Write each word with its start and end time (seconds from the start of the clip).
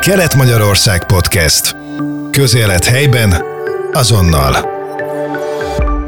Kelet-Magyarország 0.00 1.06
Podcast. 1.06 1.76
Közélet 2.30 2.84
helyben, 2.84 3.34
azonnal. 3.92 4.54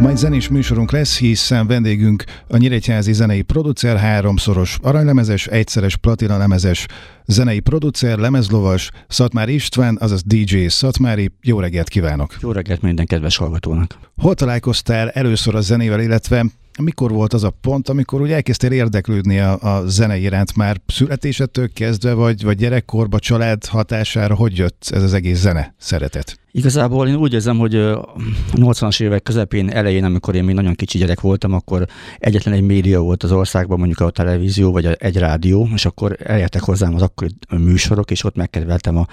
Majd 0.00 0.16
zenés 0.16 0.48
műsorunk 0.48 0.92
lesz, 0.92 1.18
hiszen 1.18 1.66
vendégünk 1.66 2.24
a 2.48 2.56
Nyíregyházi 2.56 3.12
zenei 3.12 3.42
producer, 3.42 3.96
háromszoros 3.96 4.78
aranylemezes, 4.82 5.46
egyszeres 5.46 5.96
platina 5.96 6.36
lemezes 6.36 6.86
zenei 7.26 7.60
producer, 7.60 8.18
lemezlovas, 8.18 8.90
Szatmár 9.08 9.48
István, 9.48 9.96
azaz 10.00 10.22
DJ 10.22 10.66
Szatmári. 10.66 11.30
Jó 11.42 11.60
reggelt 11.60 11.88
kívánok! 11.88 12.36
Jó 12.40 12.52
reggelt 12.52 12.82
minden 12.82 13.06
kedves 13.06 13.36
hallgatónak! 13.36 13.98
Hol 14.16 14.34
találkoztál 14.34 15.10
először 15.10 15.54
a 15.54 15.60
zenével, 15.60 16.00
illetve 16.00 16.44
mikor 16.80 17.10
volt 17.10 17.32
az 17.32 17.44
a 17.44 17.50
pont, 17.60 17.88
amikor 17.88 18.20
úgy 18.20 18.32
elkezdtél 18.32 18.72
érdeklődni 18.72 19.38
a, 19.38 19.76
a 19.76 19.86
zene 19.86 20.16
iránt 20.16 20.56
már 20.56 20.80
születésettől 20.86 21.72
kezdve, 21.72 22.12
vagy, 22.12 22.42
vagy 22.42 22.56
gyerekkorba, 22.56 23.18
család 23.18 23.66
hatására, 23.66 24.34
hogy 24.34 24.56
jött 24.56 24.88
ez 24.90 25.02
az 25.02 25.12
egész 25.12 25.38
zene 25.38 25.74
szeretet? 25.78 26.41
Igazából 26.54 27.08
én 27.08 27.14
úgy 27.14 27.32
érzem, 27.32 27.58
hogy 27.58 27.74
a 27.74 28.14
80-as 28.52 29.02
évek 29.02 29.22
közepén, 29.22 29.70
elején, 29.70 30.04
amikor 30.04 30.34
én 30.34 30.44
még 30.44 30.54
nagyon 30.54 30.74
kicsi 30.74 30.98
gyerek 30.98 31.20
voltam, 31.20 31.52
akkor 31.52 31.86
egyetlen 32.18 32.54
egy 32.54 32.62
média 32.62 33.00
volt 33.00 33.22
az 33.22 33.32
országban, 33.32 33.78
mondjuk 33.78 34.00
a 34.00 34.10
televízió 34.10 34.72
vagy 34.72 34.86
egy 34.86 35.16
rádió, 35.16 35.68
és 35.74 35.84
akkor 35.84 36.16
elértek 36.24 36.62
hozzám 36.62 36.94
az 36.94 37.02
akkori 37.02 37.30
műsorok, 37.58 38.10
és 38.10 38.24
ott 38.24 38.36
megkedveltem 38.36 38.96
a, 38.96 39.06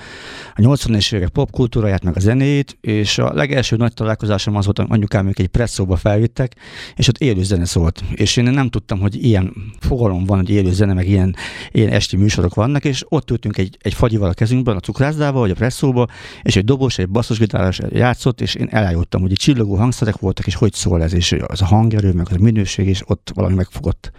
a 0.56 0.62
80-as 0.62 1.14
évek 1.14 1.30
popkultúráját, 1.30 2.04
meg 2.04 2.16
a 2.16 2.20
zenét, 2.20 2.78
és 2.82 3.18
a 3.18 3.34
legelső 3.34 3.76
nagy 3.76 3.94
találkozásom 3.94 4.56
az 4.56 4.66
volt, 4.66 4.78
hogy 4.78 4.88
anyukám 4.90 5.28
ők 5.28 5.40
egy 5.40 5.48
presszóba 5.48 5.96
felvittek, 5.96 6.56
és 6.96 7.08
ott 7.08 7.18
élő 7.18 7.44
zene 7.44 7.66
szólt. 7.66 8.04
És 8.16 8.38
én 8.38 8.44
nem 8.44 8.70
tudtam, 8.70 9.00
hogy 9.00 9.26
ilyen 9.26 9.54
fogalom 9.80 10.26
van, 10.26 10.38
hogy 10.38 10.50
élő 10.50 10.72
zene, 10.72 10.94
meg 10.94 11.08
ilyen, 11.08 11.36
ilyen 11.72 11.90
esti 11.90 12.16
műsorok 12.16 12.54
vannak, 12.54 12.86
és 12.86 13.06
ott 13.10 13.32
ültünk 13.32 13.58
egy, 13.58 13.78
egy 13.82 13.94
fagyival 13.94 14.30
a 14.30 14.34
kezünkben, 14.34 14.76
a 14.76 14.80
cukrászdával, 14.80 15.42
vagy 15.42 15.52
a 15.52 15.56
presszóba, 15.56 16.08
és 16.42 16.56
egy 16.56 16.66
dobos, 16.66 16.98
egy 16.98 17.10
basz 17.10 17.29
basszusgitáros 17.30 17.80
játszott, 17.90 18.42
és 18.42 18.56
én 18.56 18.68
elájuttam, 18.72 19.22
hogy 19.22 19.34
csillogó 19.34 19.76
hangszerek 19.76 20.18
voltak, 20.18 20.48
és 20.48 20.56
hogy 20.56 20.74
szól 20.74 21.04
ez, 21.04 21.14
és 21.14 21.36
az 21.48 21.62
a 21.62 21.66
hangerő, 21.66 22.14
meg 22.14 22.28
a 22.32 22.38
minőség, 22.40 22.88
és 22.88 23.02
ott 23.06 23.32
valami 23.34 23.56
megfogott. 23.56 24.12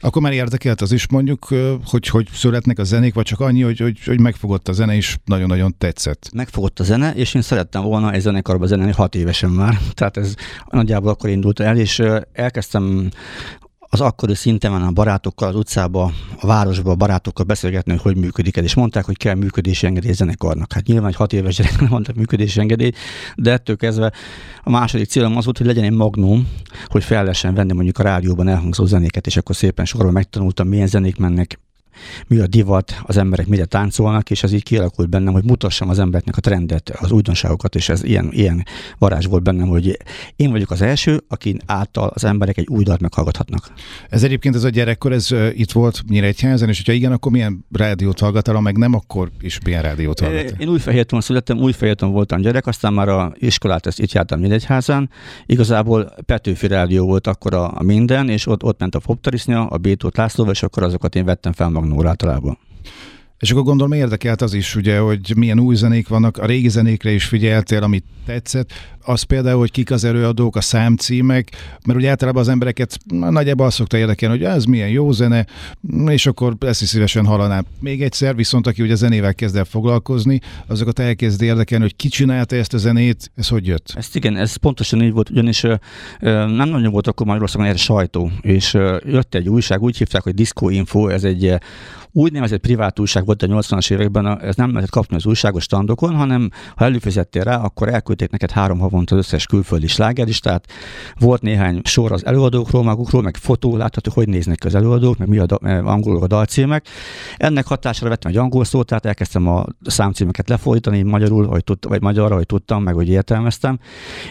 Akkor 0.00 0.22
már 0.22 0.32
érdekelt 0.32 0.80
az 0.80 0.92
is 0.92 1.08
mondjuk, 1.08 1.44
hogy 1.84 2.08
hogy 2.08 2.28
születnek 2.32 2.78
a 2.78 2.84
zenék, 2.84 3.14
vagy 3.14 3.24
csak 3.24 3.40
annyi, 3.40 3.62
hogy, 3.62 3.78
hogy, 3.78 4.04
hogy 4.04 4.20
megfogott 4.20 4.68
a 4.68 4.72
zene, 4.72 4.94
és 4.94 5.16
nagyon-nagyon 5.24 5.74
tetszett. 5.78 6.30
Megfogott 6.32 6.80
a 6.80 6.84
zene, 6.84 7.14
és 7.14 7.34
én 7.34 7.42
szerettem 7.42 7.82
volna 7.82 8.12
egy 8.12 8.20
zenekarba 8.20 8.66
zenélni 8.66 8.92
hat 8.92 9.14
évesen 9.14 9.50
már. 9.50 9.78
Tehát 9.94 10.16
ez 10.16 10.34
nagyjából 10.70 11.10
akkor 11.10 11.30
indult 11.30 11.60
el, 11.60 11.76
és 11.76 12.02
elkezdtem 12.32 13.10
az 13.90 14.00
akkori 14.00 14.34
szinten 14.34 14.72
a 14.72 14.90
barátokkal 14.90 15.48
az 15.48 15.54
utcába, 15.54 16.12
a 16.40 16.46
városba 16.46 16.90
a 16.90 16.94
barátokkal 16.94 17.44
beszélgetni, 17.44 17.92
hogy 17.92 18.00
hogy 18.00 18.16
működik 18.16 18.56
ez, 18.56 18.64
és 18.64 18.74
mondták, 18.74 19.04
hogy 19.04 19.16
kell 19.16 19.34
működési 19.34 19.86
engedély 19.86 20.12
zenekarnak. 20.12 20.72
Hát 20.72 20.86
nyilván 20.86 21.08
egy 21.08 21.16
hat 21.16 21.32
éves 21.32 21.56
gyerek 21.56 21.80
nem 21.80 21.88
mondtak 21.90 22.16
működési 22.16 22.60
engedély, 22.60 22.92
de 23.36 23.52
ettől 23.52 23.76
kezdve 23.76 24.12
a 24.62 24.70
második 24.70 25.08
célom 25.08 25.36
az 25.36 25.44
volt, 25.44 25.58
hogy 25.58 25.66
legyen 25.66 25.84
egy 25.84 25.92
magnum, 25.92 26.48
hogy 26.86 27.04
fel 27.04 27.22
lehessen 27.22 27.54
venni 27.54 27.72
mondjuk 27.72 27.98
a 27.98 28.02
rádióban 28.02 28.48
elhangzó 28.48 28.84
zenéket, 28.84 29.26
és 29.26 29.36
akkor 29.36 29.56
szépen 29.56 29.84
sorban 29.84 30.12
megtanultam, 30.12 30.68
milyen 30.68 30.86
zenék 30.86 31.16
mennek, 31.16 31.60
mi 32.26 32.38
a 32.38 32.46
divat, 32.46 33.00
az 33.02 33.16
emberek 33.16 33.46
mire 33.46 33.64
táncolnak, 33.64 34.30
és 34.30 34.42
ez 34.42 34.52
így 34.52 34.62
kialakult 34.62 35.08
bennem, 35.08 35.32
hogy 35.32 35.44
mutassam 35.44 35.88
az 35.88 35.98
embereknek 35.98 36.36
a 36.36 36.40
trendet, 36.40 36.90
az 37.00 37.10
újdonságokat, 37.12 37.74
és 37.74 37.88
ez 37.88 38.04
ilyen, 38.04 38.28
ilyen 38.32 38.64
varázs 38.98 39.26
volt 39.26 39.42
bennem, 39.42 39.68
hogy 39.68 39.98
én 40.36 40.50
vagyok 40.50 40.70
az 40.70 40.82
első, 40.82 41.22
aki 41.28 41.56
által 41.66 42.10
az 42.14 42.24
emberek 42.24 42.56
egy 42.56 42.68
új 42.68 42.84
dalt 42.84 43.00
meghallgathatnak. 43.00 43.72
Ez 44.08 44.22
egyébként 44.22 44.54
ez 44.54 44.64
a 44.64 44.68
gyerekkor, 44.68 45.12
ez 45.12 45.28
itt 45.52 45.72
volt 45.72 46.02
Nyíregyházan, 46.08 46.68
és 46.68 46.76
hogyha 46.76 46.92
igen, 46.92 47.12
akkor 47.12 47.32
milyen 47.32 47.64
rádiót 47.72 48.20
hallgattál, 48.20 48.54
ha 48.54 48.60
meg 48.60 48.76
nem, 48.76 48.94
akkor 48.94 49.30
is 49.40 49.58
milyen 49.64 49.82
rádiót 49.82 50.20
hallgattál? 50.20 50.60
Én 50.60 50.68
új 50.68 50.78
Újfehérton 50.78 51.20
születtem, 51.20 51.58
Újfehérton 51.58 52.12
voltam 52.12 52.40
gyerek, 52.40 52.66
aztán 52.66 52.92
már 52.92 53.08
a 53.08 53.32
iskolát 53.38 53.86
ezt 53.86 54.00
itt 54.00 54.12
jártam 54.12 54.40
Nyíregyházán. 54.40 55.10
Igazából 55.46 56.14
Petőfi 56.26 56.66
rádió 56.66 57.06
volt 57.06 57.26
akkor 57.26 57.54
a, 57.54 57.72
a 57.78 57.82
minden, 57.82 58.28
és 58.28 58.46
ott, 58.46 58.62
ott 58.62 58.80
ment 58.80 58.94
a 58.94 58.98
Poptarisnya, 58.98 59.66
a 59.66 59.76
Bétót 59.76 60.16
Lászlóval, 60.16 60.52
és 60.52 60.62
akkor 60.62 60.82
azokat 60.82 61.14
én 61.14 61.24
vettem 61.24 61.52
fel 61.52 61.68
magam 61.68 61.87
Magnóra 61.88 62.08
általában. 62.08 62.58
És 63.38 63.50
akkor 63.50 63.62
gondolom 63.62 63.92
érdekelt 63.92 64.42
az 64.42 64.54
is, 64.54 64.76
ugye, 64.76 64.98
hogy 64.98 65.32
milyen 65.36 65.60
új 65.60 65.74
zenék 65.74 66.08
vannak, 66.08 66.36
a 66.36 66.46
régi 66.46 66.68
zenékre 66.68 67.10
is 67.10 67.24
figyeltél, 67.24 67.82
amit 67.82 68.04
tetszett. 68.26 68.70
Az 69.00 69.22
például, 69.22 69.58
hogy 69.58 69.70
kik 69.70 69.90
az 69.90 70.04
előadók, 70.04 70.56
a 70.56 70.60
számcímek, 70.60 71.50
mert 71.86 71.98
ugye 71.98 72.08
általában 72.08 72.42
az 72.42 72.48
embereket 72.48 72.98
nagyjából 73.06 73.66
azt 73.66 73.76
szokta 73.76 73.96
érdekelni, 73.96 74.36
hogy 74.36 74.44
ez 74.46 74.64
milyen 74.64 74.88
jó 74.88 75.12
zene, 75.12 75.46
és 76.06 76.26
akkor 76.26 76.56
ezt 76.60 76.82
is 76.82 76.88
szívesen 76.88 77.26
hallanám. 77.26 77.64
Még 77.80 78.02
egyszer, 78.02 78.36
viszont 78.36 78.66
aki 78.66 78.82
ugye 78.82 78.94
zenével 78.94 79.34
kezd 79.34 79.56
el 79.56 79.64
foglalkozni, 79.64 80.40
azokat 80.66 80.98
elkezd 80.98 81.42
érdekelni, 81.42 81.84
hogy 81.84 81.96
ki 81.96 82.08
csinálta 82.08 82.56
ezt 82.56 82.74
a 82.74 82.78
zenét, 82.78 83.30
ez 83.34 83.48
hogy 83.48 83.66
jött? 83.66 83.92
Ezt 83.96 84.16
igen, 84.16 84.36
ez 84.36 84.56
pontosan 84.56 85.02
így 85.02 85.12
volt, 85.12 85.30
ugyanis 85.30 85.62
nem 86.20 86.68
nagyon 86.68 86.92
volt 86.92 87.06
akkor 87.06 87.26
Magyarországon 87.26 87.66
erre 87.66 87.76
sajtó, 87.76 88.30
és 88.40 88.72
jött 89.04 89.34
egy 89.34 89.48
újság, 89.48 89.82
úgy 89.82 89.96
hívták, 89.96 90.22
hogy 90.22 90.34
Disco 90.34 90.68
Info, 90.68 91.08
ez 91.08 91.24
egy 91.24 91.58
úgynevezett 92.18 92.60
privát 92.60 92.98
újság 92.98 93.24
volt 93.24 93.42
a 93.42 93.46
80-as 93.46 93.90
években, 93.90 94.40
ez 94.40 94.56
nem 94.56 94.68
lehetett 94.68 94.90
kapni 94.90 95.16
az 95.16 95.26
újságos 95.26 95.62
standokon, 95.62 96.14
hanem 96.14 96.50
ha 96.76 96.84
előfizettél 96.84 97.42
rá, 97.42 97.56
akkor 97.56 97.88
elküldték 97.88 98.30
neked 98.30 98.50
három 98.50 98.78
havonta 98.78 99.16
az 99.16 99.20
összes 99.20 99.46
külföldi 99.46 99.86
slágeristát. 99.86 100.66
Volt 101.18 101.42
néhány 101.42 101.80
sor 101.84 102.12
az 102.12 102.26
előadókról, 102.26 102.82
magukról, 102.82 103.22
meg 103.22 103.36
fotó, 103.36 103.76
látható, 103.76 104.10
hogy 104.14 104.28
néznek 104.28 104.64
az 104.64 104.74
előadók, 104.74 105.18
meg 105.18 105.28
mi 105.28 105.38
a 105.38 105.46
da, 105.46 105.58
eh, 105.62 105.86
angolok 105.86 106.22
a 106.22 106.26
dalcímek. 106.26 106.86
Ennek 107.36 107.66
hatására 107.66 108.08
vettem 108.08 108.30
egy 108.30 108.36
angol 108.36 108.64
szót, 108.64 108.86
tehát 108.86 109.06
elkezdtem 109.06 109.48
a 109.48 109.64
számcímeket 109.82 110.48
lefordítani 110.48 111.02
magyarul, 111.02 111.46
hogy 111.46 111.64
tud, 111.64 111.88
vagy 111.88 112.02
magyarra, 112.02 112.34
hogy 112.34 112.46
tudtam, 112.46 112.82
meg 112.82 112.94
hogy 112.94 113.08
értelmeztem. 113.08 113.78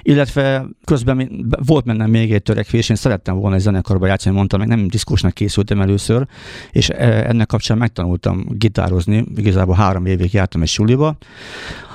Illetve 0.02 0.66
közben 0.86 1.46
volt 1.66 1.86
bennem 1.86 2.09
még 2.09 2.34
egy 2.34 2.44
törekvés, 2.44 2.90
én 2.90 2.96
szerettem 2.96 3.36
volna 3.36 3.56
egy 3.56 3.62
zenekarba 3.62 4.08
játszani, 4.08 4.36
mondtam, 4.36 4.59
meg 4.59 4.68
nem 4.68 4.88
diszkósnak 4.88 5.34
készültem 5.34 5.81
először, 5.81 6.28
és 6.72 6.90
eh, 6.90 7.24
ennek 7.24 7.48
kapcsán 7.48 7.76
megtanultam 7.77 8.45
gitározni, 8.49 9.25
igazából 9.35 9.75
három 9.75 10.05
évig 10.05 10.33
jártam 10.33 10.61
egy 10.61 10.67
suliba, 10.67 11.17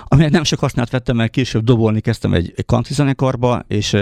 amelyet 0.04 0.32
nem 0.32 0.44
sok 0.44 0.58
használt 0.58 0.90
vettem, 0.90 1.16
mert 1.16 1.30
később 1.30 1.64
dobolni 1.64 2.00
kezdtem 2.00 2.34
egy, 2.34 2.52
egy 2.56 2.66
country 2.66 2.94
zenekarba, 2.94 3.64
és 3.68 3.96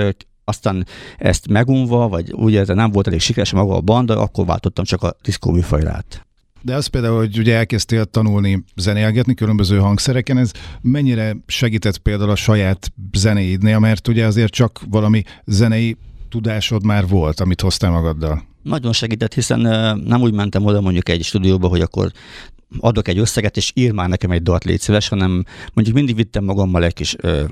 aztán 0.45 0.87
ezt 1.19 1.49
megunva, 1.49 2.09
vagy 2.09 2.33
úgy 2.33 2.53
érzem, 2.53 2.77
nem 2.77 2.91
volt 2.91 3.07
elég 3.07 3.21
sikeres 3.21 3.53
maga 3.53 3.75
a 3.75 3.81
banda, 3.81 4.21
akkor 4.21 4.47
váltottam 4.47 4.85
csak 4.85 5.03
a 5.03 5.17
diszkó 5.23 5.51
műfajrát. 5.51 6.27
De 6.63 6.75
az 6.75 6.87
például, 6.87 7.17
hogy 7.17 7.39
ugye 7.39 7.57
elkezdtél 7.57 8.05
tanulni 8.05 8.65
zenélgetni 8.77 9.35
különböző 9.35 9.79
hangszereken, 9.79 10.39
ez 10.39 10.51
mennyire 10.81 11.37
segített 11.47 11.99
például 11.99 12.31
a 12.31 12.37
saját 12.37 12.93
zenéidnél, 13.13 13.79
mert 13.79 14.09
ugye 14.09 14.27
azért 14.27 14.53
csak 14.53 14.81
valami 14.89 15.23
zenei 15.47 15.97
tudásod 16.31 16.85
már 16.85 17.09
volt, 17.09 17.41
amit 17.41 17.61
hoztál 17.61 17.91
magaddal? 17.91 18.43
Nagyon 18.63 18.93
segített, 18.93 19.35
hiszen 19.35 19.61
nem 20.05 20.21
úgy 20.21 20.33
mentem 20.33 20.65
oda 20.65 20.81
mondjuk 20.81 21.09
egy 21.09 21.23
stúdióba, 21.23 21.69
hogy 21.69 21.81
akkor 21.81 22.13
adok 22.79 23.09
egy 23.09 23.19
összeget, 23.19 23.57
és 23.57 23.73
ír 23.75 23.93
már 23.93 24.09
nekem 24.09 24.31
egy 24.31 24.43
dalt, 24.43 24.65
légy 24.65 24.81
szíves, 24.81 25.09
hanem 25.09 25.45
mondjuk 25.73 25.97
mindig 25.97 26.17
vittem 26.17 26.45
magammal 26.45 26.85
egy 26.85 26.93
kis 26.93 27.17
ö, 27.19 27.45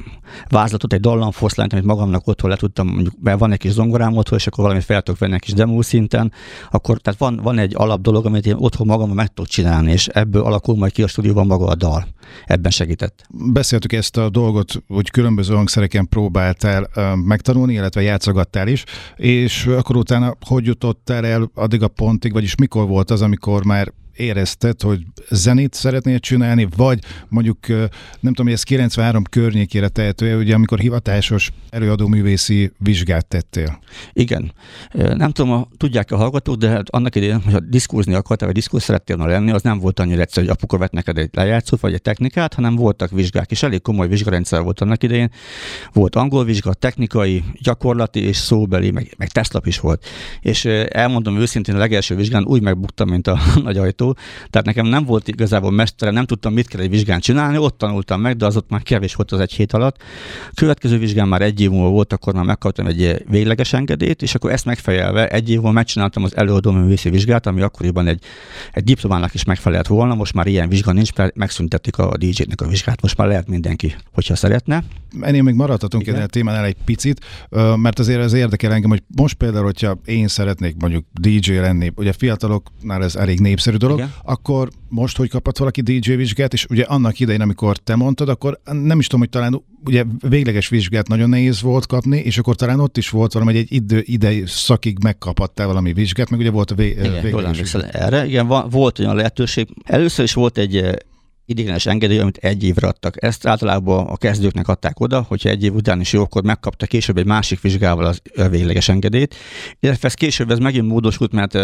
vázlatot, 0.49 0.93
egy 0.93 1.01
dallamfoszlányt, 1.01 1.73
amit 1.73 1.85
magamnak 1.85 2.27
otthon 2.27 2.51
le 2.51 2.57
tudtam, 2.57 2.89
mondjuk, 2.89 3.15
mert 3.23 3.39
van 3.39 3.53
egy 3.53 3.59
kis 3.59 3.71
zongorám 3.71 4.17
otthon, 4.17 4.39
és 4.39 4.47
akkor 4.47 4.65
valami 4.65 4.81
fel 4.81 5.03
tudok 5.03 5.21
venni 5.21 5.35
egy 5.35 5.41
kis 5.41 5.53
demo 5.53 5.83
szinten, 5.83 6.33
akkor 6.71 6.99
tehát 6.99 7.19
van, 7.19 7.41
van 7.43 7.59
egy 7.59 7.75
alap 7.77 8.01
dolog, 8.01 8.27
amit 8.27 8.47
én 8.47 8.55
otthon 8.59 8.87
magammal 8.87 9.15
meg 9.15 9.29
tudok 9.29 9.51
csinálni, 9.51 9.93
és 9.93 10.07
ebből 10.07 10.43
alakul 10.43 10.77
majd 10.77 10.93
ki 10.93 11.03
a 11.03 11.07
stúdióban 11.07 11.47
maga 11.47 11.67
a 11.67 11.75
dal. 11.75 12.07
Ebben 12.47 12.71
segített. 12.71 13.27
Beszéltük 13.31 13.93
ezt 13.93 14.17
a 14.17 14.31
dolgot, 14.31 14.83
hogy 14.87 15.11
különböző 15.11 15.55
hangszereken 15.55 16.09
próbáltál 16.09 16.91
uh, 16.97 17.15
megtanulni, 17.15 17.73
illetve 17.73 18.03
játszogattál 18.03 18.69
is, 18.69 18.85
és 19.17 19.67
akkor 19.67 19.97
utána 19.97 20.37
hogy 20.47 20.67
jutottál 20.67 21.27
el 21.27 21.51
addig 21.55 21.83
a 21.83 21.89
pontig, 21.89 22.33
vagyis 22.33 22.55
mikor 22.55 22.87
volt 22.87 23.11
az, 23.11 23.23
amikor 23.23 23.65
már 23.65 23.93
érezted, 24.19 24.83
hogy 24.83 25.01
zenét 25.31 25.75
szeretnél 25.75 26.19
csinálni, 26.19 26.69
vagy 26.77 26.99
mondjuk 27.29 27.67
nem 27.69 27.89
tudom, 28.21 28.47
hogy 28.47 28.53
ez 28.53 28.63
93 28.63 29.23
környékére 29.23 29.89
tehető, 29.89 30.39
ugye 30.39 30.55
amikor 30.55 30.79
hivatásos 30.79 31.51
előadó 31.71 32.07
művészi 32.07 32.73
vizsgát 32.79 33.27
tettél. 33.27 33.79
Igen. 34.13 34.53
Nem 34.93 35.31
tudom, 35.31 35.51
ha 35.51 35.69
tudják 35.77 36.11
a 36.11 36.17
hallgatók, 36.17 36.57
de 36.57 36.69
hát 36.69 36.91
annak 36.91 37.15
idején, 37.15 37.43
hogyha 37.43 37.61
diszkózni 37.61 38.15
akartál, 38.15 38.47
vagy 38.47 38.57
diszkóz 38.57 38.83
szerettél 38.83 39.17
volna 39.17 39.33
lenni, 39.33 39.51
az 39.51 39.63
nem 39.63 39.79
volt 39.79 40.01
annyira 40.01 40.21
egyszerű, 40.21 40.47
hogy 40.47 40.55
apuka 40.57 40.79
vett 40.79 40.93
neked 40.93 41.19
egy 41.19 41.31
lejátszót, 41.33 41.81
vagy 41.81 41.93
egy 41.93 42.03
technikát, 42.03 42.55
hanem 42.55 42.77
voltak 42.77 43.11
vizsgák, 43.11 43.51
és 43.51 43.63
elég 43.63 43.83
komoly 43.83 44.09
vizsgarendszer 44.09 44.63
volt 44.63 44.81
annak 44.81 45.03
idején. 45.03 45.31
Volt 45.93 46.17
angol 46.17 46.45
vizsga, 46.45 46.75
technikai, 46.75 47.45
gyakorlati 47.63 48.21
és 48.21 48.37
szóbeli, 48.37 48.91
meg, 48.91 49.15
meg 49.17 49.29
tesztlap 49.29 49.67
is 49.67 49.81
volt. 49.81 50.07
És 50.41 50.65
elmondom 50.89 51.37
őszintén, 51.37 51.75
a 51.75 51.79
legelső 51.79 52.15
vizsgán 52.15 52.45
úgy 52.45 52.63
megbuktam, 52.63 53.09
mint 53.09 53.27
a 53.27 53.39
nagy 53.65 53.77
ajtó, 53.77 54.08
vizsgázó, 54.09 54.47
tehát 54.51 54.67
nekem 54.67 54.87
nem 54.87 55.05
volt 55.05 55.29
igazából 55.29 55.71
mestere, 55.71 56.11
nem 56.11 56.25
tudtam, 56.25 56.53
mit 56.53 56.69
kell 56.69 56.81
egy 56.81 56.91
vizsgán 56.91 57.21
csinálni, 57.21 57.59
ott 57.59 57.79
tanultam 57.79 58.21
meg, 58.21 58.37
de 58.37 58.47
az 58.47 58.57
ott 58.57 58.71
már 58.71 58.83
kevés 58.83 59.15
volt 59.15 59.33
az 59.33 59.41
egy 59.41 59.53
hét 59.53 59.73
alatt. 59.73 59.97
Következő 60.55 60.99
vizsgán 60.99 61.29
már 61.29 61.43
egy 61.43 61.61
év 61.61 61.71
múlva 61.71 61.89
volt, 61.89 62.13
akkor 62.13 62.35
már 62.35 62.45
megkaptam 62.45 62.87
egy 62.87 63.25
végleges 63.29 63.73
engedélyt, 63.73 64.23
és 64.23 64.35
akkor 64.35 64.51
ezt 64.51 64.65
megfejelve 64.65 65.29
egy 65.29 65.49
év 65.51 65.55
múlva 65.55 65.73
megcsináltam 65.73 66.25
az 66.25 66.37
előadó 66.37 66.71
művészi 66.71 67.11
vizsgát, 67.11 67.47
ami 67.47 67.61
akkoriban 67.61 68.07
egy, 68.07 68.23
egy 68.73 68.85
diplomának 68.85 69.35
is 69.35 69.45
megfelelt 69.45 69.87
volna, 69.87 70.15
most 70.15 70.35
már 70.35 70.47
ilyen 70.47 70.69
vizsga 70.69 70.93
nincs, 70.93 71.15
mert 71.15 71.37
megszüntették 71.37 71.99
a 71.99 72.17
DJ-nek 72.17 72.61
a 72.61 72.67
vizsgát, 72.67 73.03
most 73.03 73.17
már 73.17 73.29
lehet 73.29 73.49
mindenki, 73.49 73.95
hogyha 74.13 74.37
szeretne. 74.37 74.83
Ennél 75.21 75.43
még 75.43 75.55
maradhatunk 75.55 76.07
ennél 76.07 76.23
a 76.23 76.27
témánál 76.27 76.65
egy 76.65 76.77
picit, 76.85 77.25
mert 77.77 77.99
azért 77.99 78.21
az 78.21 78.33
érdekel 78.33 78.73
engem, 78.73 78.91
hogy 78.91 79.03
most 79.17 79.35
például, 79.35 79.65
hogyha 79.65 79.99
én 80.05 80.29
szeretnék 80.29 80.77
mondjuk 80.79 81.05
DJ 81.21 81.53
lenni, 81.53 81.93
ugye 81.97 82.13
fiataloknál 82.13 83.03
ez 83.03 83.17
elég 83.17 83.41
népszerű 83.41 83.77
dolog, 83.77 83.98
Igen. 83.99 84.13
akkor 84.25 84.69
most, 84.89 85.17
hogy 85.17 85.29
kapott 85.29 85.59
valaki 85.59 85.81
DJ 85.81 86.13
vizsgát, 86.13 86.53
és 86.53 86.67
ugye 86.71 86.83
annak 86.83 87.21
idején, 87.21 87.41
amikor 87.41 87.77
te 87.77 87.97
mondtad, 87.97 88.29
akkor 88.29 88.61
nem 88.65 88.99
is 88.99 89.07
tudom, 89.07 89.21
hogy 89.21 89.31
talán 89.31 89.63
ugye 89.85 90.05
végleges 90.29 90.69
vizsgát 90.69 91.09
nagyon 91.09 91.29
nehéz 91.29 91.61
volt 91.61 91.87
kapni, 91.87 92.19
és 92.19 92.39
akkor 92.39 92.55
talán 92.57 92.81
ott 92.81 92.97
is 92.97 93.11
volt 93.11 93.33
valami, 93.33 93.53
hogy 93.53 93.61
egy 93.61 93.73
idő, 93.73 94.03
idei 94.05 94.43
szakig 94.47 94.97
megkaphattál 95.03 95.67
valami 95.67 95.93
vizsgát, 95.93 96.31
meg 96.31 96.41
ugye 96.41 96.51
volt 96.51 96.71
a 96.71 96.75
vé, 96.75 96.89
Igen, 96.89 97.23
végleges 97.23 97.75
erre. 97.75 98.27
Igen, 98.27 98.47
volt 98.71 98.99
olyan 98.99 99.17
lehetőség. 99.17 99.69
Először 99.85 100.25
is 100.25 100.35
volt 100.35 100.59
egy 100.59 101.05
ideiglenes 101.49 101.87
engedély, 101.87 102.19
amit 102.19 102.37
egy 102.37 102.65
évre 102.65 102.87
adtak. 102.87 103.23
Ezt 103.23 103.47
általában 103.47 104.07
a 104.07 104.17
kezdőknek 104.17 104.69
adták 104.69 105.01
oda, 105.01 105.25
hogyha 105.29 105.49
egy 105.49 105.65
év 105.65 105.75
után 105.75 106.01
is 106.01 106.13
jó, 106.13 106.23
akkor 106.23 106.43
megkapta 106.43 106.87
később 106.87 107.19
egy 107.19 107.27
másik 107.27 107.61
vizsgával 107.61 108.05
az 108.05 108.23
végleges 108.51 108.89
engedélyt. 108.89 109.35
Illetve 109.81 110.09
ez 110.09 110.15
később 110.15 110.51
ez 110.51 110.59
megint 110.59 110.87
módosult, 110.89 111.33
mert 111.33 111.59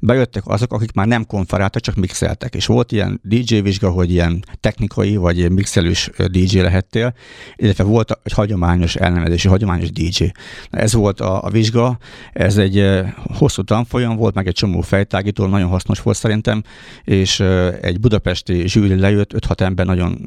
bejöttek 0.00 0.42
azok, 0.46 0.72
akik 0.72 0.92
már 0.92 1.06
nem 1.06 1.26
konferáltak, 1.26 1.82
csak 1.82 1.94
mixeltek. 1.94 2.54
És 2.54 2.66
volt 2.66 2.92
ilyen 2.92 3.20
DJ 3.22 3.58
vizsga, 3.58 3.90
hogy 3.90 4.10
ilyen 4.10 4.44
technikai 4.60 5.16
vagy 5.16 5.50
mixelős 5.50 6.10
DJ 6.26 6.58
lehettél, 6.58 7.14
illetve 7.56 7.84
volt 7.84 8.18
egy 8.22 8.32
hagyományos 8.32 8.96
elnevezési, 8.96 9.48
hagyományos 9.48 9.90
DJ. 9.90 10.24
Ez 10.70 10.92
volt 10.92 11.20
a, 11.20 11.44
a 11.44 11.50
vizsga, 11.50 11.98
ez 12.32 12.56
egy 12.56 12.88
hosszú 13.34 13.62
tanfolyam 13.62 14.16
volt, 14.16 14.34
meg 14.34 14.46
egy 14.46 14.54
csomó 14.54 14.80
fejtágító, 14.80 15.46
nagyon 15.46 15.68
hasznos 15.68 16.02
volt 16.02 16.16
szerintem, 16.16 16.62
és 17.04 17.40
egy 17.80 18.00
budapesti 18.00 18.68
zsűri 18.68 18.98
lejött, 18.98 19.27
5-6 19.34 19.60
ember 19.60 19.86
nagyon 19.86 20.18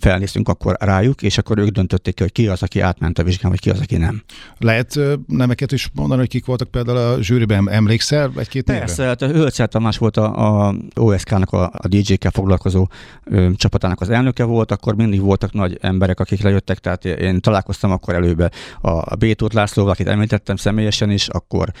felnéztünk 0.00 0.48
akkor 0.48 0.76
rájuk, 0.80 1.22
és 1.22 1.38
akkor 1.38 1.58
ők 1.58 1.68
döntötték 1.68 2.14
ki, 2.14 2.22
hogy 2.22 2.32
ki 2.32 2.48
az, 2.48 2.62
aki 2.62 2.80
átment 2.80 3.18
a 3.18 3.22
vizsgán, 3.22 3.50
vagy 3.50 3.60
ki 3.60 3.70
az, 3.70 3.80
aki 3.80 3.96
nem. 3.96 4.22
Lehet 4.58 4.98
nemeket 5.26 5.72
is 5.72 5.90
mondani, 5.94 6.20
hogy 6.20 6.28
kik 6.28 6.44
voltak 6.44 6.70
például 6.70 6.98
a 6.98 7.22
zsűriben, 7.22 7.70
emlékszel 7.70 8.32
egy-két 8.36 8.64
Persze, 8.64 9.04
hát 9.04 9.20
Hölcsel 9.20 9.68
Tamás 9.68 9.98
volt 9.98 10.16
a, 10.16 10.66
a 10.66 10.74
OSK-nak, 10.94 11.52
a, 11.52 11.62
a 11.62 11.88
DJ-kkel 11.88 12.30
foglalkozó 12.30 12.88
ö, 13.24 13.50
csapatának 13.56 14.00
az 14.00 14.10
elnöke 14.10 14.44
volt, 14.44 14.72
akkor 14.72 14.94
mindig 14.94 15.20
voltak 15.20 15.52
nagy 15.52 15.78
emberek, 15.80 16.20
akik 16.20 16.42
lejöttek, 16.42 16.78
tehát 16.78 17.04
én 17.04 17.40
találkoztam 17.40 17.90
akkor 17.90 18.14
előbe 18.14 18.50
a, 18.80 18.90
a 18.90 19.14
Bétót 19.18 19.52
Lászlóval, 19.52 19.92
akit 19.92 20.08
említettem 20.08 20.56
személyesen 20.56 21.10
is, 21.10 21.28
akkor 21.28 21.72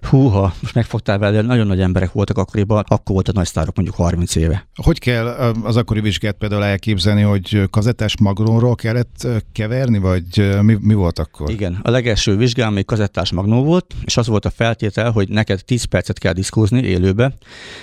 húha, 0.00 0.54
most 0.60 0.74
megfogtál 0.74 1.18
vele, 1.18 1.42
nagyon 1.42 1.66
nagy 1.66 1.80
emberek 1.80 2.12
voltak 2.12 2.38
akkoriban, 2.38 2.84
akkor 2.88 3.14
volt 3.14 3.28
a 3.28 3.32
nagy 3.32 3.46
sztárok 3.46 3.76
mondjuk 3.76 3.96
30 3.96 4.34
éve. 4.34 4.68
Hogy 4.74 4.98
kell 4.98 5.26
az 5.62 5.76
akkori 5.76 6.00
vizsgát 6.00 6.25
vizsgát 6.26 6.48
például 6.48 6.70
elképzelni, 6.70 7.22
hogy 7.22 7.62
kazettás 7.70 8.18
magnóról 8.20 8.74
kellett 8.74 9.26
keverni, 9.52 9.98
vagy 9.98 10.60
mi, 10.62 10.76
mi 10.80 10.94
volt 10.94 11.18
akkor? 11.18 11.50
Igen, 11.50 11.78
a 11.82 11.90
legelső 11.90 12.36
vizsgám 12.36 12.72
még 12.72 12.84
kazettás 12.84 13.32
magnó 13.32 13.64
volt, 13.64 13.94
és 14.04 14.16
az 14.16 14.26
volt 14.26 14.44
a 14.44 14.50
feltétel, 14.50 15.10
hogy 15.10 15.28
neked 15.28 15.64
10 15.64 15.84
percet 15.84 16.18
kell 16.18 16.32
diszkózni 16.32 16.82
élőbe, 16.82 17.32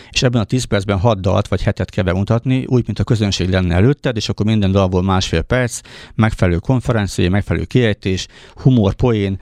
és 0.09 0.23
ebben 0.23 0.41
a 0.41 0.43
10 0.43 0.63
percben 0.63 0.99
6 0.99 1.21
dalt 1.21 1.47
vagy 1.47 1.61
hetet 1.61 1.89
kell 1.89 2.03
bemutatni, 2.03 2.65
úgy, 2.65 2.83
mint 2.85 2.99
a 2.99 3.03
közönség 3.03 3.49
lenne 3.49 3.75
előtted, 3.75 4.15
és 4.15 4.29
akkor 4.29 4.45
minden 4.45 4.71
dalból 4.71 5.03
másfél 5.03 5.41
perc, 5.41 5.79
megfelelő 6.15 6.57
konferencié, 6.57 7.27
megfelelő 7.27 7.65
kiejtés, 7.65 8.27
humor, 8.55 8.93
poén, 8.93 9.39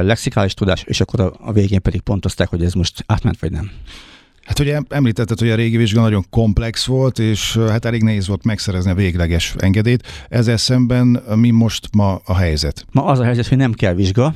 lexikális 0.00 0.54
tudás, 0.54 0.82
és 0.82 1.00
akkor 1.00 1.32
a 1.40 1.52
végén 1.52 1.82
pedig 1.82 2.00
pontozták, 2.00 2.48
hogy 2.48 2.64
ez 2.64 2.72
most 2.72 3.04
átment 3.06 3.40
vagy 3.40 3.50
nem. 3.50 3.70
Hát 4.46 4.58
ugye 4.58 4.80
említetted, 4.88 5.38
hogy 5.38 5.50
a 5.50 5.54
régi 5.54 5.76
vizsga 5.76 6.00
nagyon 6.00 6.24
komplex 6.30 6.84
volt, 6.84 7.18
és 7.18 7.56
hát 7.56 7.84
elég 7.84 8.02
nehéz 8.02 8.26
volt 8.26 8.44
megszerezni 8.44 8.90
a 8.90 8.94
végleges 8.94 9.54
engedélyt. 9.58 10.26
Ezzel 10.28 10.56
szemben 10.56 11.22
mi 11.34 11.50
most 11.50 11.88
ma 11.92 12.20
a 12.24 12.34
helyzet? 12.34 12.86
Ma 12.92 13.04
az 13.04 13.18
a 13.18 13.24
helyzet, 13.24 13.46
hogy 13.46 13.58
nem 13.58 13.72
kell 13.72 13.94
vizsga, 13.94 14.34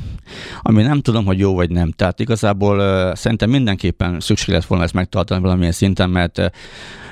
ami 0.63 0.83
nem 0.83 1.01
tudom, 1.01 1.25
hogy 1.25 1.39
jó 1.39 1.55
vagy 1.55 1.71
nem. 1.71 1.91
Tehát 1.91 2.21
igazából 2.21 2.79
uh, 2.79 3.15
szerintem 3.15 3.51
mindenképpen 3.51 4.21
szükség 4.21 4.55
lett 4.55 4.65
volna 4.65 4.85
ezt 4.85 4.95
megtartani 4.95 5.41
valamilyen 5.41 5.73
szinten, 5.73 6.11
mert 6.11 6.41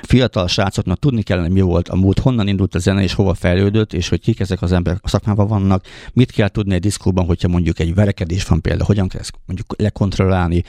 fiatal 0.01 0.47
srácoknak 0.47 0.99
tudni 0.99 1.21
kellene, 1.21 1.47
mi 1.47 1.61
volt 1.61 1.89
a 1.89 1.95
múlt, 1.95 2.19
honnan 2.19 2.47
indult 2.47 2.75
a 2.75 2.79
zene, 2.79 3.01
és 3.01 3.13
hova 3.13 3.33
fejlődött, 3.33 3.93
és 3.93 4.09
hogy 4.09 4.21
kik 4.21 4.39
ezek 4.39 4.61
az 4.61 4.71
emberek 4.71 4.99
a 5.03 5.07
szakmában 5.07 5.47
vannak, 5.47 5.85
mit 6.13 6.31
kell 6.31 6.47
tudni 6.47 6.73
egy 6.73 6.81
diszkóban, 6.81 7.25
hogyha 7.25 7.47
mondjuk 7.47 7.79
egy 7.79 7.93
verekedés 7.93 8.45
van 8.45 8.61
például, 8.61 8.85
hogyan 8.85 9.07
kell 9.07 9.19
ezt 9.19 9.33
mondjuk 9.45 9.73
lekontrollálni, 9.77 10.63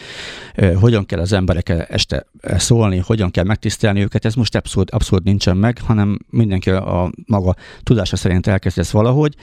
hogyan 0.75 1.07
kell 1.07 1.21
az 1.21 1.33
emberek 1.33 1.69
este 1.69 2.20
szólni, 2.43 2.99
hogyan 2.99 3.31
kell 3.31 3.45
megtisztelni 3.45 4.01
őket, 4.01 4.25
ez 4.25 4.35
most 4.35 4.57
abszolút, 4.57 4.91
abszolút 4.91 5.25
nincsen 5.25 5.57
meg, 5.57 5.79
hanem 5.81 6.19
mindenki 6.31 6.71
a 6.71 7.13
maga 7.27 7.55
tudása 7.83 8.17
szerint 8.17 8.47
elkezd 8.47 8.79
ezt 8.79 8.91
valahogy, 8.91 9.35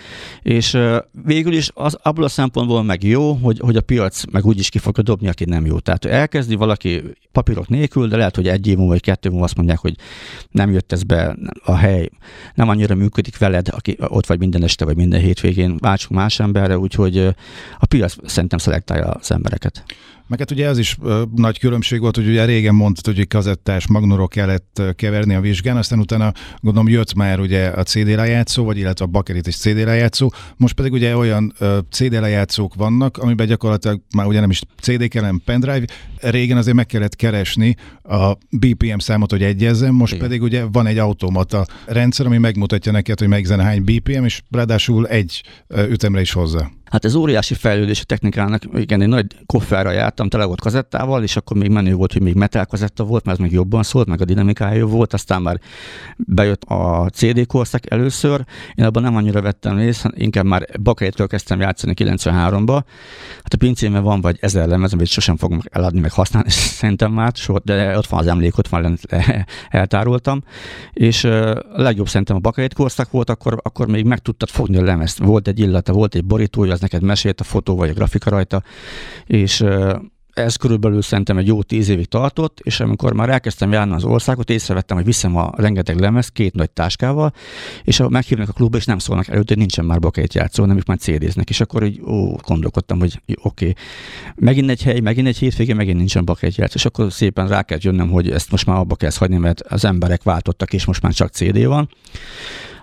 és 0.42 0.78
végül 1.24 1.54
is 1.54 1.70
az 1.74 1.98
abból 2.02 2.24
a 2.24 2.28
szempontból 2.28 2.84
meg 2.84 3.04
jó, 3.04 3.34
hogy, 3.34 3.60
hogy 3.60 3.76
a 3.76 3.82
piac 3.82 4.24
meg 4.32 4.46
úgy 4.46 4.60
is 4.60 4.70
ki 4.70 4.78
fogja 4.78 5.04
dobni, 5.04 5.28
aki 5.28 5.46
nem 5.46 5.66
jó. 5.66 5.80
Tehát 5.80 6.06
elkezdi 6.06 6.56
valaki 6.56 7.04
papírok 7.32 7.68
nélkül, 7.68 8.08
de 8.08 8.18
lehet, 8.18 8.36
hogy 8.36 8.48
egy 8.48 8.68
év 8.68 8.76
múlva 8.78 8.92
vagy 8.92 9.02
kettő 9.02 9.30
múlva 9.30 9.44
azt 9.44 9.56
mondják, 9.56 9.80
hogy 9.80 9.96
nem 10.52 10.72
jött 10.72 10.92
ez 10.92 11.04
be 11.04 11.38
a 11.64 11.76
hely, 11.76 12.10
nem 12.54 12.70
annyira 12.70 12.96
működik 12.96 13.38
veled, 13.38 13.68
aki 13.72 13.98
ott 14.00 14.26
vagy 14.26 14.40
minden 14.40 14.64
este, 14.64 14.86
vagy 14.86 14.96
minden 14.96 15.20
hétvégén, 15.20 15.78
váltsunk 15.80 16.20
más 16.20 16.40
emberre, 16.40 16.78
úgyhogy 16.78 17.18
a 17.80 17.86
piac 17.86 18.16
szerintem 18.26 18.58
szelektálja 18.58 19.10
az 19.10 19.32
embereket. 19.32 19.84
Meg 20.28 20.40
hát 20.40 20.52
ugye 20.52 20.68
az 20.68 20.78
is 20.78 20.98
ö, 21.04 21.24
nagy 21.36 21.60
különbség 21.60 22.00
volt, 22.00 22.16
hogy 22.16 22.28
ugye 22.28 22.46
régen 22.46 22.67
mondtad, 22.76 23.16
hogy 23.16 23.28
kazettás 23.28 23.88
magnóról 23.88 24.28
kellett 24.28 24.82
keverni 24.96 25.36
a 25.36 25.42
vizsgán, 25.42 25.78
aztán 25.78 26.00
utána 26.00 26.32
gondolom 26.60 26.90
jött 26.90 27.14
már 27.14 27.40
ugye 27.40 27.68
a 27.68 27.84
CD 27.84 28.08
lejátszó, 28.08 28.64
vagy 28.64 28.78
illetve 28.78 29.06
a 29.06 29.08
bakerit 29.08 29.48
is 29.48 29.58
CD 29.58 29.84
lejátszó. 29.84 30.32
Most 30.58 30.74
pedig 30.74 30.92
ugye 30.92 31.16
olyan 31.16 31.54
CD 31.90 32.12
lejátszók 32.12 32.76
vannak, 32.76 33.18
amiben 33.18 33.48
gyakorlatilag 33.48 34.02
már 34.16 34.26
ugye 34.26 34.40
nem 34.40 34.50
is 34.50 34.62
CD 34.82 35.08
kell, 35.08 35.22
hanem 35.22 35.42
pendrive. 35.46 35.86
Régen 36.20 36.58
azért 36.58 36.76
meg 36.76 36.86
kellett 36.86 37.16
keresni 37.16 37.76
a 38.04 38.34
BPM 38.50 38.98
számot, 38.98 39.32
hogy 39.32 39.44
egyezzen, 39.44 39.94
most 39.94 40.14
Igen. 40.14 40.26
pedig 40.26 40.42
ugye 40.42 40.64
van 40.72 40.88
egy 40.88 40.98
automata 40.98 41.66
rendszer, 41.86 42.26
ami 42.26 42.38
megmutatja 42.38 42.92
neked, 42.92 43.20
hogy 43.20 43.28
melyik 43.28 43.46
zene 43.46 43.64
hány 43.64 43.84
BPM, 43.84 44.24
és 44.24 44.42
ráadásul 44.52 45.08
egy 45.08 45.44
ütemre 45.90 46.22
is 46.22 46.32
hozza. 46.32 46.72
Hát 46.90 47.06
ez 47.06 47.16
óriási 47.16 47.54
fejlődés 47.54 48.02
a 48.02 48.04
technikának. 48.04 48.64
Igen, 48.74 49.02
egy 49.02 49.08
nagy 49.08 49.26
kofferra 49.46 49.92
jártam, 49.92 50.30
tele 50.30 50.46
volt 50.46 50.62
kazettával, 50.62 51.24
és 51.24 51.36
akkor 51.36 51.58
még 51.58 51.70
menő 51.70 51.94
volt, 51.94 52.14
hogy 52.14 52.22
még 52.22 52.36
metal 52.36 52.66
kazetta 52.66 53.04
volt, 53.04 53.26
mert 53.26 53.38
ez 53.38 53.44
még 53.44 53.54
jobban 53.54 53.84
szólt, 53.84 54.08
meg 54.08 54.22
a 54.22 54.26
dinamikája 54.26 54.86
volt, 54.86 55.14
aztán 55.14 55.42
már 55.42 55.60
bejött 56.18 56.64
a 56.64 57.10
CD 57.14 57.46
korszak 57.46 57.92
először. 57.92 58.46
Én 58.76 58.86
abban 58.86 59.04
nem 59.04 59.16
annyira 59.16 59.42
vettem 59.42 59.78
részt, 59.78 60.10
inkább 60.16 60.46
már 60.46 60.66
bakettől 60.82 61.28
kezdtem 61.28 61.60
játszani 61.60 61.94
93-ba. 61.96 62.82
Hát 63.44 63.54
a 63.54 63.58
pincében 63.58 64.04
van 64.04 64.22
vagy 64.22 64.38
ezer 64.40 64.68
lemez, 64.68 64.94
amit 64.94 65.08
sosem 65.08 65.38
fogom 65.38 65.62
eladni, 65.72 66.00
meg 66.00 66.12
használni, 66.12 66.50
szerintem 66.80 67.12
már, 67.12 67.32
soha, 67.36 67.60
de 67.64 67.98
ott 67.98 68.08
van 68.08 68.20
az 68.20 68.28
emlék, 68.28 68.58
ott 68.58 68.68
van, 68.68 68.98
eltároltam. 69.70 70.44
És 70.94 71.24
a 71.24 71.82
legjobb 71.82 72.08
szerintem 72.08 72.36
a 72.36 72.40
bakait 72.40 72.74
korszak 72.74 73.12
volt, 73.12 73.30
akkor, 73.30 73.60
akkor 73.64 73.88
még 73.88 74.06
meg 74.06 74.20
tudtad 74.20 74.50
fogni 74.50 74.78
a 74.78 74.84
lemezt. 74.84 75.18
Volt 75.18 75.48
egy 75.48 75.60
illata, 75.60 75.94
volt 75.94 76.16
egy 76.16 76.26
borítója, 76.26 76.77
az 76.78 76.84
neked 76.84 77.02
mesélt 77.02 77.40
a 77.40 77.44
fotó 77.44 77.76
vagy 77.76 77.90
a 77.90 77.94
grafika 77.94 78.30
rajta, 78.30 78.64
és 79.26 79.64
ez 80.38 80.56
körülbelül 80.56 81.02
szerintem 81.02 81.38
egy 81.38 81.48
jó 81.48 81.64
tíz 81.64 81.90
évig 81.90 82.06
tartott, 82.06 82.60
és 82.60 82.80
amikor 82.80 83.14
már 83.14 83.30
elkezdtem 83.30 83.72
járni 83.72 83.94
az 83.94 84.04
országot, 84.04 84.50
észrevettem, 84.50 84.98
hogy 84.98 85.06
viszem 85.06 85.36
a 85.36 85.52
rengeteg 85.56 86.00
lemez 86.00 86.28
két 86.28 86.54
nagy 86.54 86.70
táskával, 86.70 87.34
és 87.84 88.04
meghívnak 88.10 88.50
a 88.50 88.52
klubba, 88.52 88.78
és 88.78 88.86
nem 88.86 88.98
szólnak 88.98 89.28
előtt, 89.28 89.48
hogy 89.48 89.58
nincsen 89.58 89.86
már 89.86 90.00
bakét 90.00 90.34
játszó, 90.34 90.66
nem 90.66 90.78
ők 90.78 90.86
már 90.86 90.98
CD-znek, 90.98 91.50
és 91.50 91.62
akkor 91.62 91.84
így 91.84 92.02
ó, 92.02 92.36
gondolkodtam, 92.36 93.00
hogy 93.00 93.22
oké, 93.26 93.70
okay. 93.70 93.76
megint 94.36 94.70
egy 94.70 94.84
hely, 94.84 95.00
megint 95.00 95.28
egy 95.28 95.38
hétvégén, 95.38 95.76
megint 95.76 95.98
nincsen 95.98 96.26
bakét 96.26 96.56
játszó, 96.56 96.76
és 96.76 96.86
akkor 96.86 97.12
szépen 97.12 97.48
rá 97.48 97.64
kell 97.64 97.80
jönnöm, 97.82 98.10
hogy 98.10 98.30
ezt 98.30 98.52
most 98.52 98.66
már 98.66 98.78
abba 98.78 98.96
kell 98.96 99.12
hagyni, 99.16 99.38
mert 99.38 99.62
az 99.62 99.86
emberek 99.86 100.24
váltottak, 100.24 100.74
és 100.74 100.86
most 100.86 101.02
már 101.02 101.14
csak 101.14 101.32
CD 101.32 101.66
van. 101.66 101.90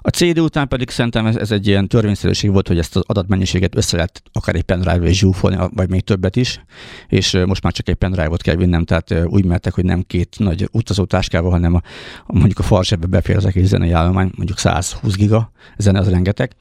A 0.06 0.10
CD 0.10 0.40
után 0.40 0.68
pedig 0.68 0.90
szerintem 0.90 1.26
ez, 1.26 1.36
ez 1.36 1.50
egy 1.50 1.66
ilyen 1.66 1.88
törvényszerűség 1.88 2.50
volt, 2.50 2.68
hogy 2.68 2.78
ezt 2.78 2.96
az 2.96 3.02
adatmennyiséget 3.06 3.76
össze 3.76 3.96
lehet 3.96 4.22
akár 4.32 4.54
egy 4.54 4.62
pendrive-ra 4.62 5.08
is 5.08 5.18
zsúfolni, 5.18 5.56
vagy 5.74 5.88
még 5.88 6.00
többet 6.00 6.36
is, 6.36 6.60
és 7.08 7.42
most 7.46 7.62
már 7.62 7.72
csak 7.72 7.88
egy 7.88 7.94
pendrive-ot 7.94 8.42
kell 8.42 8.54
vinnem, 8.54 8.84
tehát 8.84 9.14
úgy 9.26 9.44
mertek, 9.44 9.74
hogy 9.74 9.84
nem 9.84 10.02
két 10.06 10.36
nagy 10.38 10.68
utazótáskával, 10.72 11.50
hanem 11.50 11.74
a, 11.74 11.82
mondjuk 12.26 12.58
a 12.58 12.62
farsebbe 12.62 13.06
befér 13.06 13.36
az 13.36 13.44
egész 13.44 13.66
zenei 13.66 13.90
állomány, 13.90 14.30
mondjuk 14.34 14.58
120 14.58 15.14
giga 15.14 15.52
zene, 15.76 15.98
az 15.98 16.08
rengeteg. 16.08 16.52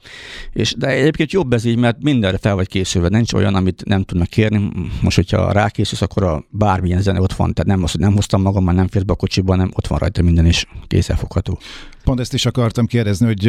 És, 0.52 0.74
de 0.78 0.86
egyébként 0.86 1.32
jobb 1.32 1.52
ez 1.52 1.64
így, 1.64 1.76
mert 1.76 2.02
mindenre 2.02 2.38
fel 2.38 2.54
vagy 2.54 2.68
készülve, 2.68 3.08
nincs 3.08 3.32
olyan, 3.32 3.54
amit 3.54 3.84
nem 3.84 4.02
tudnak 4.02 4.28
kérni. 4.28 4.70
Most, 5.00 5.16
hogyha 5.16 5.52
rákészülsz, 5.52 6.02
akkor 6.02 6.22
a 6.22 6.44
bármilyen 6.50 7.02
zene 7.02 7.20
ott 7.20 7.32
van, 7.32 7.54
tehát 7.54 7.70
nem 7.70 7.82
az, 7.84 7.90
hogy 7.90 8.00
nem 8.00 8.14
hoztam 8.14 8.42
magam, 8.42 8.64
már 8.64 8.74
nem 8.74 8.88
fér 8.88 9.04
be 9.04 9.12
a 9.12 9.16
kocsiba, 9.16 9.56
nem 9.56 9.70
ott 9.74 9.86
van 9.86 9.98
rajta 9.98 10.22
minden 10.22 10.46
is 10.46 10.66
kézzelfogható. 10.86 11.58
Pont 12.04 12.20
ezt 12.20 12.34
is 12.34 12.46
akartam 12.46 12.86
kérdezni, 12.86 13.26
hogy 13.26 13.40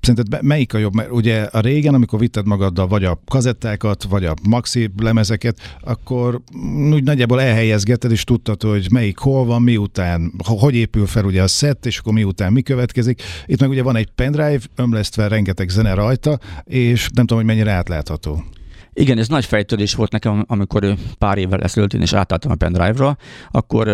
szerinted 0.00 0.42
melyik 0.42 0.74
a 0.74 0.78
jobb? 0.78 0.94
Mert 0.94 1.10
ugye 1.10 1.42
a 1.42 1.60
régen, 1.60 1.94
amikor 1.94 2.18
vitted 2.18 2.46
magaddal 2.46 2.86
vagy 2.86 3.04
a 3.04 3.20
kazettákat, 3.28 4.02
vagy 4.02 4.24
a 4.24 4.34
maxi 4.48 4.90
lemezeket, 4.96 5.76
akkor 5.80 6.40
úgy 6.92 7.02
nagyjából 7.02 7.40
elhelyezgetted, 7.40 8.10
és 8.10 8.24
tudtad, 8.24 8.62
hogy 8.62 8.86
melyik 8.90 9.18
hol 9.18 9.44
van, 9.44 9.62
miután, 9.62 10.32
hogy 10.44 10.74
épül 10.74 11.06
fel 11.06 11.24
ugye 11.24 11.42
a 11.42 11.46
set, 11.46 11.86
és 11.86 11.98
akkor 11.98 12.12
miután 12.12 12.52
mi 12.52 12.62
következik. 12.62 13.22
Itt 13.46 13.60
meg 13.60 13.68
ugye 13.68 13.82
van 13.82 13.96
egy 13.96 14.10
pendrive, 14.10 14.60
ömlesztve 14.76 15.28
rengeteg 15.28 15.68
zene 15.68 15.94
rajta, 15.94 16.38
és 16.64 17.08
nem 17.14 17.26
tudom, 17.26 17.44
hogy 17.44 17.54
mennyire 17.54 17.72
átlátható. 17.72 18.44
Igen, 18.94 19.18
ez 19.18 19.28
nagy 19.28 19.44
fejtörés 19.44 19.94
volt 19.94 20.12
nekem, 20.12 20.44
amikor 20.48 20.94
pár 21.18 21.38
évvel 21.38 21.60
ezelőtt 21.60 21.94
én 21.94 22.02
is 22.02 22.12
átálltam 22.12 22.50
a 22.50 22.54
pendrive-ra, 22.54 23.16
akkor 23.50 23.88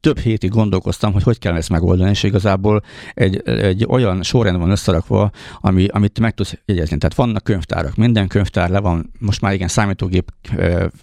több 0.00 0.18
hétig 0.18 0.50
gondolkoztam, 0.50 1.12
hogy 1.12 1.22
hogy 1.22 1.38
kell 1.38 1.54
ezt 1.54 1.68
megoldani, 1.68 2.10
és 2.10 2.22
igazából 2.22 2.82
egy, 3.14 3.42
egy 3.44 3.84
olyan 3.88 4.22
sorrend 4.22 4.58
van 4.58 4.70
összerakva, 4.70 5.30
ami, 5.60 5.86
amit 5.86 6.20
meg 6.20 6.34
tudsz 6.34 6.54
jegyezni. 6.64 6.98
Tehát 6.98 7.16
vannak 7.16 7.44
könyvtárak, 7.44 7.96
minden 7.96 8.28
könyvtár 8.28 8.70
le 8.70 8.80
van, 8.80 9.12
most 9.18 9.40
már 9.40 9.52
igen, 9.52 9.68
számítógép 9.68 10.32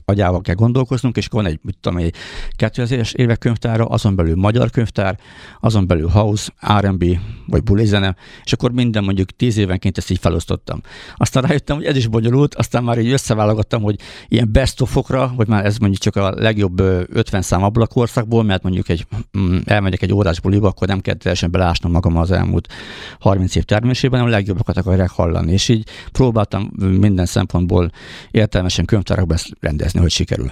agyával 0.05 0.41
kell 0.41 0.55
gondolkoznunk, 0.55 1.17
és 1.17 1.25
akkor 1.25 1.41
van 1.41 1.51
egy, 1.51 1.59
mit 1.61 1.77
tudom, 1.81 1.97
egy 1.97 2.13
2000-es 2.57 3.13
évek 3.15 3.37
könyvtára, 3.37 3.85
azon 3.85 4.15
belül 4.15 4.35
magyar 4.35 4.69
könyvtár, 4.69 5.19
azon 5.59 5.87
belül 5.87 6.07
house, 6.07 6.51
R&B, 6.79 7.05
vagy 7.47 7.63
bulizene, 7.63 8.15
és 8.43 8.53
akkor 8.53 8.71
minden 8.71 9.03
mondjuk 9.03 9.29
tíz 9.29 9.57
évenként 9.57 9.97
ezt 9.97 10.09
így 10.09 10.19
felosztottam. 10.19 10.81
Aztán 11.15 11.43
rájöttem, 11.43 11.75
hogy 11.75 11.85
ez 11.85 11.95
is 11.95 12.07
bonyolult, 12.07 12.55
aztán 12.55 12.83
már 12.83 12.99
így 12.99 13.11
összeválogattam, 13.11 13.81
hogy 13.81 13.99
ilyen 14.27 14.51
best 14.51 14.81
of-okra, 14.81 15.27
hogy 15.27 15.47
már 15.47 15.65
ez 15.65 15.77
mondjuk 15.77 16.01
csak 16.01 16.15
a 16.15 16.31
legjobb 16.35 16.79
50 16.79 17.41
szám 17.41 17.63
abból 17.63 17.83
a 17.83 17.87
korszakból, 17.87 18.43
mert 18.43 18.63
mondjuk 18.63 18.86
mondjuk 18.87 19.07
egy, 19.09 19.39
mm, 19.39 19.57
elmegyek 19.65 20.01
egy 20.01 20.13
órás 20.13 20.39
buliba, 20.39 20.67
akkor 20.67 20.87
nem 20.87 20.99
kell 20.99 21.15
teljesen 21.15 21.51
belásnom 21.51 21.91
magam 21.91 22.17
az 22.17 22.31
elmúlt 22.31 22.73
30 23.19 23.55
év 23.55 23.63
termésében, 23.63 24.19
hanem 24.19 24.33
a 24.33 24.37
legjobbakat 24.37 24.77
akarják 24.77 25.09
hallani. 25.09 25.51
És 25.51 25.69
így 25.69 25.87
próbáltam 26.11 26.71
minden 26.75 27.25
szempontból 27.25 27.91
értelmesen 28.31 28.85
könyvtárakba 28.85 29.33
ezt 29.33 29.49
rendezni, 29.59 29.99
hogy 29.99 30.11
sikerül. 30.11 30.51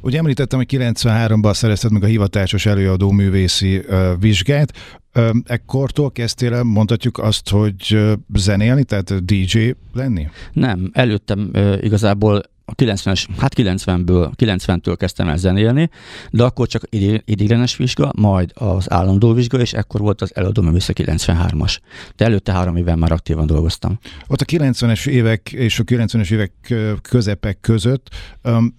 Ugye 0.00 0.18
említettem, 0.18 0.58
hogy 0.58 0.76
93-ban 0.78 1.54
szerezted 1.54 1.92
meg 1.92 2.02
a 2.02 2.06
hivatásos 2.06 2.66
előadó 2.66 3.10
művészi 3.10 3.82
vizsgát. 4.20 4.72
Ekkortól 5.44 6.12
kezdtél 6.12 6.54
el, 6.54 6.62
mondhatjuk 6.62 7.18
azt, 7.18 7.48
hogy 7.48 7.98
zenélni, 8.34 8.84
tehát 8.84 9.24
DJ 9.24 9.70
lenni? 9.92 10.28
Nem, 10.52 10.90
előttem 10.92 11.50
igazából 11.80 12.42
a 12.68 12.74
90-es, 12.74 13.26
hát 13.38 13.54
90-ből, 13.56 14.30
90-től 14.36 14.94
kezdtem 14.98 15.28
el 15.28 15.36
zenélni, 15.36 15.90
de 16.30 16.42
akkor 16.42 16.66
csak 16.66 16.82
idéglenes 17.24 17.76
vizsga, 17.76 18.10
majd 18.16 18.50
az 18.54 18.92
állandó 18.92 19.32
vizsga, 19.32 19.58
és 19.58 19.72
ekkor 19.72 20.00
volt 20.00 20.22
az 20.22 20.36
eladom 20.36 20.72
vissza 20.72 20.92
93-as. 20.96 21.78
De 22.16 22.24
előtte 22.24 22.52
három 22.52 22.76
éven 22.76 22.98
már 22.98 23.12
aktívan 23.12 23.46
dolgoztam. 23.46 23.98
Ott 24.26 24.40
a 24.40 24.44
90-es 24.44 25.06
évek 25.06 25.52
és 25.52 25.78
a 25.78 25.84
90-es 25.84 26.30
évek 26.30 26.74
közepek 27.02 27.60
között 27.60 28.08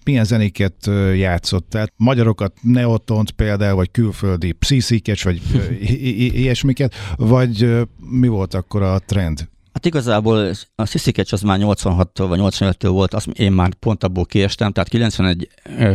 milyen 0.04 0.24
zenéket 0.24 0.90
játszottál? 1.14 1.88
Magyarokat, 1.96 2.52
Neotont 2.62 3.30
például, 3.30 3.76
vagy 3.76 3.90
külföldi 3.90 4.52
psziszikes, 4.52 5.22
vagy 5.22 5.42
ilyesmiket, 6.34 6.94
vagy 7.16 7.86
mi 8.10 8.28
volt 8.28 8.54
akkor 8.54 8.82
a 8.82 8.98
trend? 8.98 9.48
Hát 9.78 9.86
igazából 9.86 10.50
a 10.74 10.86
Sziszikecs 10.86 11.32
az 11.32 11.40
már 11.40 11.58
86-tól 11.62 12.24
vagy 12.28 12.38
85-től 12.42 12.88
volt, 12.90 13.14
azt 13.14 13.26
én 13.26 13.52
már 13.52 13.74
pont 13.74 14.04
abból 14.04 14.24
kiestem, 14.24 14.72
tehát 14.72 14.88
91, 14.88 15.48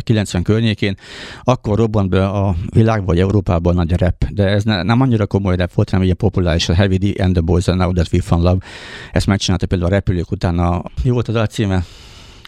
90 0.03 0.43
környékén 0.43 0.97
akkor 1.43 1.77
robbant 1.77 2.09
be 2.09 2.27
a 2.27 2.55
világban 2.69 3.05
vagy 3.05 3.19
Európában 3.19 3.75
nagy 3.75 3.91
rap, 3.97 4.25
de 4.29 4.47
ez 4.47 4.63
ne, 4.63 4.83
nem 4.83 5.01
annyira 5.01 5.25
komoly 5.25 5.55
rap 5.55 5.73
volt, 5.73 5.89
hanem 5.89 6.05
ilyen 6.05 6.17
populáris, 6.17 6.69
a 6.69 6.73
Heavy 6.73 6.97
D 6.97 7.21
and 7.21 7.33
the 7.33 7.41
Boys 7.41 7.67
and 7.67 7.79
Now 7.79 7.91
That 7.93 8.13
We 8.13 8.21
Found 8.21 8.43
Love. 8.43 8.65
Ezt 9.11 9.27
megcsinálta 9.27 9.65
például 9.65 9.91
a 9.91 9.93
repülők 9.93 10.31
után 10.31 10.59
a, 10.59 10.83
mi 11.03 11.09
volt 11.09 11.27
az 11.27 11.35
a 11.35 11.47
címe? 11.47 11.83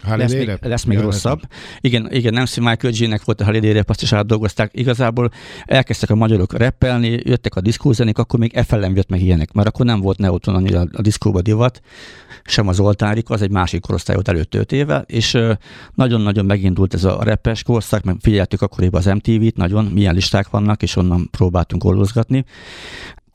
Lesz 0.06 0.32
még, 0.32 0.58
lesz 0.60 0.84
még 0.84 0.98
rosszabb. 0.98 1.40
Igen, 1.80 2.12
igen, 2.12 2.32
Nancy 2.32 2.60
Michael 2.60 2.92
G-nek 2.92 3.24
volt 3.24 3.40
a 3.40 3.44
Holiday 3.44 3.72
Rap, 3.72 3.90
azt 3.90 4.02
is 4.02 4.12
átdolgozták. 4.12 4.70
Igazából 4.74 5.30
elkezdtek 5.64 6.10
a 6.10 6.14
magyarok 6.14 6.58
rappelni, 6.58 7.20
jöttek 7.24 7.54
a 7.54 7.60
diszkózenék, 7.60 8.18
akkor 8.18 8.38
még 8.38 8.60
FLM 8.66 8.96
jött 8.96 9.08
meg 9.08 9.20
ilyenek, 9.20 9.52
mert 9.52 9.68
akkor 9.68 9.86
nem 9.86 10.00
volt 10.00 10.18
Neoton 10.18 10.54
annyira 10.54 10.84
a 10.92 11.00
diszkóba 11.00 11.42
divat, 11.42 11.80
sem 12.44 12.68
az 12.68 12.80
oltárik, 12.80 13.30
az 13.30 13.42
egy 13.42 13.50
másik 13.50 13.80
korosztály 13.80 14.14
volt 14.14 14.28
előtt 14.28 14.54
5 14.54 14.72
éve, 14.72 15.04
és 15.06 15.38
nagyon-nagyon 15.94 16.44
megindult 16.44 16.94
ez 16.94 17.04
a 17.04 17.22
repes 17.22 17.62
korszak, 17.62 18.02
mert 18.02 18.18
figyeltük 18.20 18.62
akkoriban 18.62 19.00
az 19.00 19.06
MTV-t, 19.06 19.56
nagyon 19.56 19.84
milyen 19.84 20.14
listák 20.14 20.50
vannak, 20.50 20.82
és 20.82 20.96
onnan 20.96 21.28
próbáltunk 21.30 21.84
oldozgatni 21.84 22.44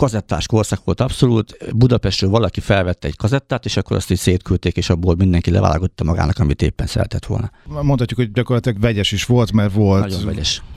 kazettás 0.01 0.45
korszak 0.45 0.83
volt 0.83 1.01
abszolút. 1.01 1.57
Budapestről 1.75 2.29
valaki 2.29 2.59
felvette 2.59 3.07
egy 3.07 3.15
kazettát, 3.15 3.65
és 3.65 3.77
akkor 3.77 3.97
azt 3.97 4.11
így 4.11 4.17
szétküldték, 4.17 4.77
és 4.77 4.89
abból 4.89 5.15
mindenki 5.15 5.51
leválogatta 5.51 6.03
magának, 6.03 6.39
amit 6.39 6.61
éppen 6.61 6.87
szeretett 6.87 7.25
volna. 7.25 7.51
Mondhatjuk, 7.65 8.19
hogy 8.19 8.31
gyakorlatilag 8.31 8.79
vegyes 8.79 9.11
is 9.11 9.25
volt, 9.25 9.51
mert 9.51 9.73
volt 9.73 10.25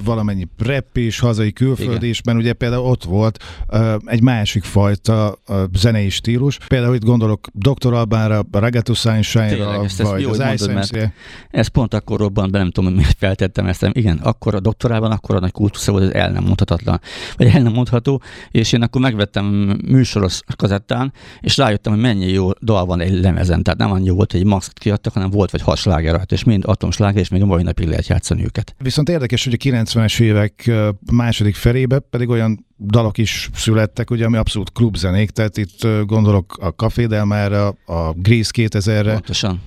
valamennyi 0.05 0.49
rep 0.59 0.97
is, 0.97 1.19
hazai 1.19 1.53
külföldi 1.53 2.09
is, 2.09 2.23
mert 2.23 2.39
ugye 2.39 2.53
például 2.53 2.85
ott 2.85 3.05
volt 3.05 3.43
uh, 3.69 3.95
egy 4.05 4.23
másik 4.23 4.65
fajta 4.65 5.39
uh, 5.49 5.63
zenei 5.75 6.09
stílus. 6.09 6.59
Például 6.69 6.95
itt 6.95 7.05
gondolok 7.05 7.49
Dr. 7.53 7.93
Albánra, 7.93 8.45
a 8.51 8.59
Reggaeton 8.59 8.95
Sunshine-ra, 8.95 9.87
vagy 9.99 10.21
jó, 10.21 10.31
az 10.31 10.67
mondod, 10.67 11.13
Ez 11.51 11.67
pont 11.67 11.95
akkor 11.95 12.19
robbant 12.19 12.51
be, 12.51 12.59
nem 12.59 12.71
tudom, 12.71 12.91
hogy 12.91 12.99
miért 13.01 13.19
feltettem 13.19 13.67
ezt. 13.67 13.87
Igen, 13.93 14.17
akkor 14.17 14.55
a 14.55 14.61
doktorában, 14.61 15.11
akkor 15.11 15.37
a 15.37 15.41
nagy 15.41 15.53
kultusza 15.53 15.93
volt, 15.93 16.05
ez 16.05 16.11
el 16.11 16.31
nem 16.31 16.43
mondhatatlan, 16.45 17.01
vagy 17.37 17.47
el 17.47 17.63
nem 17.63 17.73
mondható, 17.73 18.23
és 18.51 18.73
én 18.73 18.83
akkor 18.83 19.01
meg 19.01 19.14
megvettem 19.15 19.45
műsoros 19.87 20.41
kazettán, 20.57 21.13
és 21.41 21.57
rájöttem, 21.57 21.93
hogy 21.93 22.03
mennyi 22.03 22.27
jó 22.27 22.51
dal 22.61 22.85
van 22.85 23.01
egy 23.01 23.21
lemezen. 23.21 23.63
Tehát 23.63 23.79
nem 23.79 23.91
annyi 23.91 24.09
volt, 24.09 24.33
hogy 24.33 24.41
egy 24.41 24.47
max 24.47 24.69
kiadtak, 24.69 25.13
hanem 25.13 25.31
volt 25.31 25.51
vagy 25.51 25.61
hat 25.61 25.77
sláger 25.77 26.25
és 26.29 26.45
mind 26.45 26.63
atomsláger, 26.67 27.21
és 27.21 27.29
még 27.29 27.43
a 27.43 27.47
mai 27.47 27.63
napig 27.63 27.89
lehet 27.89 28.07
játszani 28.07 28.45
őket. 28.45 28.75
Viszont 28.79 29.09
érdekes, 29.09 29.45
hogy 29.45 29.53
a 29.53 29.57
90-es 29.57 30.21
évek 30.21 30.71
második 31.13 31.55
felébe 31.55 31.99
pedig 31.99 32.29
olyan 32.29 32.67
dalok 32.79 33.19
is 33.19 33.51
születtek, 33.55 34.11
ugye, 34.11 34.25
ami 34.25 34.37
abszolút 34.37 34.73
klubzenék, 34.73 35.31
tehát 35.31 35.57
itt 35.57 35.87
gondolok 36.07 36.57
a 36.61 36.69
Café 36.69 37.07
Delmára, 37.07 37.67
a 37.87 38.13
Grease 38.13 38.51
2000-re. 38.55 39.13
Pontosan. 39.13 39.61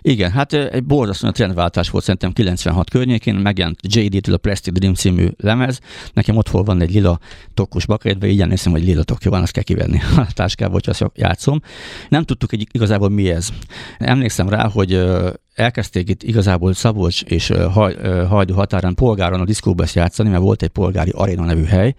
Igen, 0.00 0.30
hát 0.30 0.52
egy 0.52 0.84
borzasztó 0.84 1.30
trendváltás 1.30 1.90
volt 1.90 2.04
szerintem 2.04 2.32
96 2.32 2.90
környékén, 2.90 3.34
megjelent 3.34 3.78
JD-től 3.82 4.34
a 4.34 4.38
Plastic 4.38 4.74
Dream 4.74 4.94
című 4.94 5.28
lemez, 5.36 5.78
nekem 6.12 6.36
ott 6.36 6.48
van 6.48 6.80
egy 6.80 6.92
lila 6.92 7.18
tokkos 7.54 7.86
bakettbe, 7.86 8.26
így 8.26 8.40
emlékszem, 8.40 8.72
hogy 8.72 8.84
lila 8.84 9.02
tokja 9.02 9.30
van, 9.30 9.42
azt 9.42 9.52
kell 9.52 9.62
kivenni 9.62 10.00
a 10.16 10.26
táskába, 10.32 10.72
hogyha 10.72 10.90
azt 10.90 11.04
játszom. 11.14 11.60
Nem 12.08 12.24
tudtuk 12.24 12.50
hogy 12.50 12.66
igazából 12.72 13.08
mi 13.08 13.30
ez. 13.30 13.48
Emlékszem 13.98 14.48
rá, 14.48 14.68
hogy 14.68 15.04
elkezdték 15.54 16.08
itt 16.08 16.22
igazából 16.22 16.72
Szabolcs 16.72 17.22
és 17.22 17.52
Hajdú 18.28 18.54
határán 18.54 18.94
polgáron 18.94 19.40
a 19.40 19.44
diszkóba 19.44 19.82
ezt 19.82 19.94
játszani, 19.94 20.28
mert 20.28 20.42
volt 20.42 20.62
egy 20.62 20.68
polgári 20.68 21.10
aréna 21.14 21.44
nevű 21.44 21.64
hely, 21.64 21.94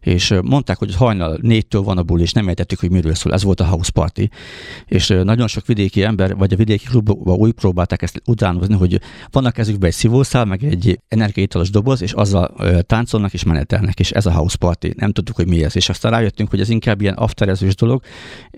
és 0.00 0.34
mondták, 0.42 0.78
hogy 0.78 0.94
hajnal 0.94 1.38
négytől 1.40 1.82
van 1.82 1.98
a 1.98 2.02
buli, 2.02 2.22
és 2.22 2.32
nem 2.32 2.48
értettük, 2.48 2.80
hogy 2.80 2.90
miről 2.90 3.14
szól. 3.14 3.32
Ez 3.32 3.42
volt 3.42 3.60
a 3.60 3.66
house 3.66 3.90
party. 3.90 4.22
És 4.86 5.08
nagyon 5.22 5.46
sok 5.46 5.66
vidéki 5.66 6.02
ember, 6.02 6.36
vagy 6.36 6.52
a 6.52 6.56
vidéki 6.56 6.84
klubban 6.84 7.07
úgy 7.14 7.52
próbálták 7.52 8.02
ezt 8.02 8.22
utánozni, 8.26 8.74
hogy 8.74 9.00
vannak 9.30 9.52
kezükben 9.52 9.88
egy 9.88 9.94
szívószál, 9.94 10.44
meg 10.44 10.64
egy 10.64 11.00
energiaitalos 11.08 11.70
doboz, 11.70 12.02
és 12.02 12.12
azzal 12.12 12.54
táncolnak 12.82 13.32
és 13.32 13.42
menetelnek, 13.42 14.00
és 14.00 14.10
ez 14.10 14.26
a 14.26 14.32
house 14.32 14.56
party. 14.56 14.86
Nem 14.96 15.12
tudtuk, 15.12 15.36
hogy 15.36 15.48
mi 15.48 15.64
ez. 15.64 15.76
És 15.76 15.88
aztán 15.88 16.12
rájöttünk, 16.12 16.50
hogy 16.50 16.60
ez 16.60 16.68
inkább 16.68 17.00
ilyen 17.00 17.14
afterezős 17.14 17.74
dolog. 17.74 18.02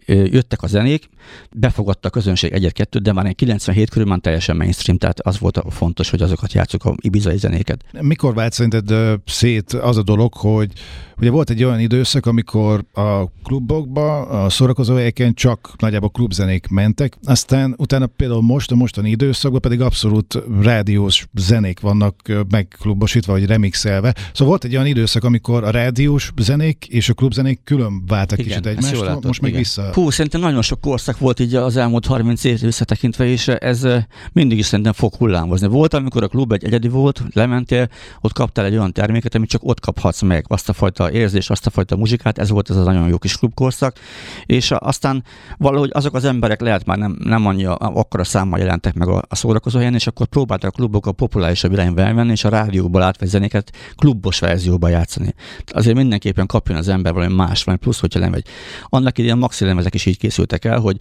Jöttek 0.06 0.62
a 0.62 0.66
zenék, 0.66 1.08
befogadta 1.56 2.08
a 2.08 2.10
közönség 2.10 2.52
egyet-kettőt, 2.52 3.02
de 3.02 3.12
már 3.12 3.26
egy 3.26 3.34
97 3.34 3.90
körül 3.90 4.08
már 4.08 4.18
teljesen 4.18 4.56
mainstream, 4.56 4.98
tehát 4.98 5.20
az 5.20 5.38
volt 5.38 5.56
a 5.56 5.70
fontos, 5.70 6.10
hogy 6.10 6.22
azokat 6.22 6.52
játszuk 6.52 6.84
a 6.84 6.94
ibizai 6.96 7.36
zenéket. 7.36 7.84
Mikor 8.00 8.34
vált 8.34 8.52
szerinted 8.52 9.18
szét 9.24 9.72
az 9.72 9.96
a 9.96 10.02
dolog, 10.02 10.34
hogy 10.34 10.72
ugye 11.18 11.30
volt 11.30 11.50
egy 11.50 11.64
olyan 11.64 11.80
időszak, 11.80 12.26
amikor 12.26 12.84
a 12.92 13.24
klubokba, 13.42 14.20
a 14.20 14.48
szórakozó 14.48 14.98
csak 15.34 15.72
nagyjából 15.78 16.10
klubzenék 16.10 16.68
mentek, 16.68 17.16
aztán 17.24 17.74
utána 17.78 18.06
például 18.06 18.29
például 18.30 18.54
most, 18.54 18.70
a 18.70 18.74
mostani 18.74 19.10
időszakban 19.10 19.60
pedig 19.60 19.80
abszolút 19.80 20.42
rádiós 20.62 21.26
zenék 21.34 21.80
vannak 21.80 22.14
megklubosítva, 22.50 23.32
vagy 23.32 23.46
remixelve. 23.46 24.14
Szóval 24.32 24.48
volt 24.48 24.64
egy 24.64 24.74
olyan 24.74 24.86
időszak, 24.86 25.24
amikor 25.24 25.64
a 25.64 25.70
rádiós 25.70 26.32
zenék 26.40 26.86
és 26.88 27.08
a 27.08 27.14
klubzenék 27.14 27.60
külön 27.64 28.02
váltak 28.06 28.38
igen, 28.38 28.50
kicsit 28.50 28.66
egymástól, 28.66 29.20
most 29.22 29.40
meg 29.40 29.50
igen. 29.50 29.62
vissza. 29.62 29.92
Hú, 29.92 30.10
szerintem 30.10 30.40
nagyon 30.40 30.62
sok 30.62 30.80
korszak 30.80 31.18
volt 31.18 31.40
így 31.40 31.54
az 31.54 31.76
elmúlt 31.76 32.06
30 32.06 32.44
év 32.44 32.60
visszatekintve, 32.60 33.26
és 33.26 33.48
ez 33.48 33.86
mindig 34.32 34.58
is 34.58 34.66
szerintem 34.66 34.92
fog 34.92 35.14
hullámozni. 35.14 35.66
Volt, 35.66 35.94
amikor 35.94 36.22
a 36.22 36.28
klub 36.28 36.52
egy 36.52 36.64
egyedi 36.64 36.88
volt, 36.88 37.22
lementél, 37.32 37.88
ott 38.20 38.32
kaptál 38.32 38.64
egy 38.64 38.72
olyan 38.72 38.92
terméket, 38.92 39.34
amit 39.34 39.48
csak 39.48 39.64
ott 39.64 39.80
kaphatsz 39.80 40.22
meg, 40.22 40.44
azt 40.48 40.68
a 40.68 40.72
fajta 40.72 41.12
érzés, 41.12 41.50
azt 41.50 41.66
a 41.66 41.70
fajta 41.70 41.96
muzsikát, 41.96 42.38
ez 42.38 42.50
volt 42.50 42.70
ez 42.70 42.76
az 42.76 42.84
nagyon 42.84 43.08
jó 43.08 43.18
kis 43.18 43.36
klubkorszak, 43.36 43.96
és 44.46 44.70
aztán 44.70 45.24
valahogy 45.58 45.90
azok 45.92 46.14
az 46.14 46.24
emberek 46.24 46.60
lehet 46.60 46.84
már 46.84 46.98
nem, 46.98 47.16
nem 47.24 47.46
annyira 47.46 47.76
akkora 48.20 48.38
számmal 48.38 48.58
jelentek 48.58 48.94
meg 48.94 49.08
a, 49.08 49.22
a 49.28 49.34
szórakozó 49.34 49.78
helyen, 49.78 49.94
és 49.94 50.06
akkor 50.06 50.26
próbáltak 50.26 50.70
a 50.70 50.76
klubok 50.76 51.06
a 51.06 51.12
populárisabb 51.12 51.72
irányba 51.72 52.00
elmenni, 52.02 52.30
és 52.30 52.44
a 52.44 52.48
rádióból 52.48 53.02
átvett 53.02 53.28
zenéket 53.28 53.72
klubos 53.96 54.38
verzióba 54.38 54.88
játszani. 54.88 55.34
Azért 55.66 55.96
mindenképpen 55.96 56.46
kapjon 56.46 56.76
az 56.78 56.88
ember 56.88 57.12
valami 57.12 57.34
más, 57.34 57.64
valami 57.64 57.82
plusz, 57.82 58.00
hogyha 58.00 58.20
lemegy. 58.20 58.46
Annak 58.84 59.18
idején 59.18 59.36
maxi 59.36 59.64
lemezek 59.64 59.94
is 59.94 60.06
így 60.06 60.18
készültek 60.18 60.64
el, 60.64 60.78
hogy 60.78 60.96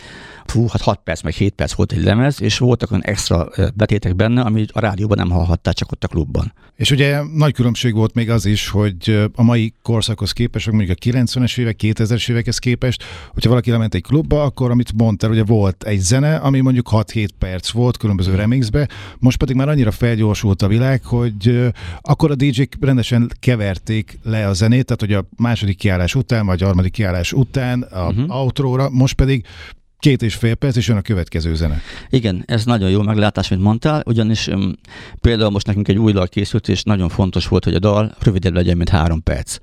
fú, 0.45 0.67
hát 0.67 0.81
6 0.81 0.99
perc, 1.03 1.21
meg 1.21 1.33
7 1.33 1.53
perc 1.53 1.73
volt 1.73 1.91
egy 1.91 2.03
lemez, 2.03 2.41
és 2.41 2.57
voltak 2.57 2.91
olyan 2.91 3.03
extra 3.03 3.49
betétek 3.73 4.15
benne, 4.15 4.41
amit 4.41 4.71
a 4.71 4.79
rádióban 4.79 5.17
nem 5.17 5.29
hallhattál, 5.29 5.73
csak 5.73 5.91
ott 5.91 6.03
a 6.03 6.07
klubban. 6.07 6.53
És 6.75 6.91
ugye 6.91 7.21
nagy 7.33 7.53
különbség 7.53 7.93
volt 7.93 8.13
még 8.13 8.29
az 8.29 8.45
is, 8.45 8.69
hogy 8.69 9.29
a 9.35 9.43
mai 9.43 9.73
korszakhoz 9.81 10.31
képest, 10.31 10.71
mondjuk 10.71 10.97
a 11.01 11.09
90-es 11.09 11.57
évek, 11.57 11.79
2000-es 11.83 12.29
évekhez 12.29 12.57
képest, 12.57 13.03
hogyha 13.33 13.49
valaki 13.49 13.71
lement 13.71 13.93
egy 13.93 14.03
klubba, 14.03 14.43
akkor 14.43 14.71
amit 14.71 14.93
mondtál, 14.93 15.29
ugye 15.29 15.43
volt 15.43 15.83
egy 15.83 15.99
zene, 15.99 16.35
ami 16.35 16.59
mondjuk 16.59 16.87
6-7 17.13 17.27
perc 17.39 17.69
volt 17.69 17.97
különböző 17.97 18.35
remixbe, 18.35 18.89
most 19.19 19.37
pedig 19.37 19.55
már 19.55 19.69
annyira 19.69 19.91
felgyorsult 19.91 20.61
a 20.61 20.67
világ, 20.67 21.03
hogy 21.03 21.71
akkor 22.01 22.31
a 22.31 22.35
DJ-k 22.35 22.75
rendesen 22.79 23.31
keverték 23.39 24.19
le 24.23 24.47
a 24.47 24.53
zenét, 24.53 24.85
tehát 24.85 25.01
hogy 25.01 25.13
a 25.13 25.25
második 25.37 25.77
kiállás 25.77 26.15
után, 26.15 26.45
vagy 26.45 26.63
a 26.63 26.65
harmadik 26.65 26.91
kiállás 26.91 27.33
után 27.33 27.81
a 27.81 28.07
uh-huh. 28.07 28.35
outróra, 28.35 28.89
most 28.89 29.15
pedig 29.15 29.45
két 29.99 30.21
és 30.21 30.35
fél 30.35 30.55
perc, 30.55 30.75
és 30.75 30.87
jön 30.87 30.97
a 30.97 31.01
következő 31.01 31.55
zene. 31.55 31.81
Igen, 32.09 32.43
ez 32.45 32.65
nagyon 32.65 32.89
jó 32.89 33.01
meglátás, 33.01 33.49
mint 33.49 33.61
mondtál, 33.61 34.03
ugyanis 34.05 34.47
um, 34.47 34.73
például 35.21 35.49
most 35.49 35.65
nekünk 35.65 35.87
egy 35.87 35.97
új 35.97 36.11
dal 36.11 36.27
készült, 36.27 36.67
és 36.67 36.83
nagyon 36.83 37.09
fontos 37.09 37.47
volt, 37.47 37.63
hogy 37.63 37.73
a 37.73 37.79
dal 37.79 38.15
rövidebb 38.19 38.53
legyen, 38.53 38.77
mint 38.77 38.89
három 38.89 39.23
perc. 39.23 39.57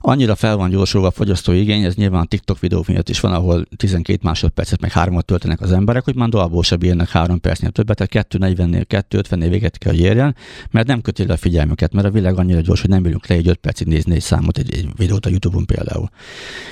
Annyira 0.00 0.34
fel 0.34 0.56
van 0.56 0.70
gyorsulva 0.70 1.06
a 1.06 1.10
fogyasztói 1.10 1.60
igény, 1.60 1.84
ez 1.84 1.94
nyilván 1.94 2.20
a 2.20 2.24
TikTok 2.24 2.58
videók 2.58 2.86
miatt 2.86 3.08
is 3.08 3.20
van, 3.20 3.32
ahol 3.32 3.66
12 3.76 4.18
másodpercet, 4.22 4.80
meg 4.80 4.92
hármat 4.92 5.24
töltenek 5.24 5.60
az 5.60 5.72
emberek, 5.72 6.04
hogy 6.04 6.14
már 6.14 6.28
dalból 6.28 6.62
sem 6.62 6.78
bírnak 6.78 7.08
három 7.08 7.40
percnél 7.40 7.70
többet, 7.70 8.08
tehát 8.08 8.28
240-nél, 8.30 9.04
250-nél 9.10 9.46
véget 9.50 9.78
kell, 9.78 9.92
hogy 9.92 10.00
érjen, 10.00 10.36
mert 10.70 10.86
nem 10.86 11.00
köti 11.00 11.26
le 11.26 11.32
a 11.32 11.36
figyelmüket, 11.36 11.92
mert 11.92 12.06
a 12.06 12.10
világ 12.10 12.38
annyira 12.38 12.60
gyors, 12.60 12.80
hogy 12.80 12.90
nem 12.90 13.02
bírunk 13.02 13.26
le 13.26 13.34
egy 13.34 13.48
5 13.48 13.56
percig 13.56 13.86
nézni 13.86 14.14
egy 14.14 14.22
számot, 14.22 14.58
egy, 14.58 14.74
egy 14.74 14.88
videót 14.96 15.26
a 15.26 15.28
YouTube-on 15.28 15.66
például. 15.66 16.10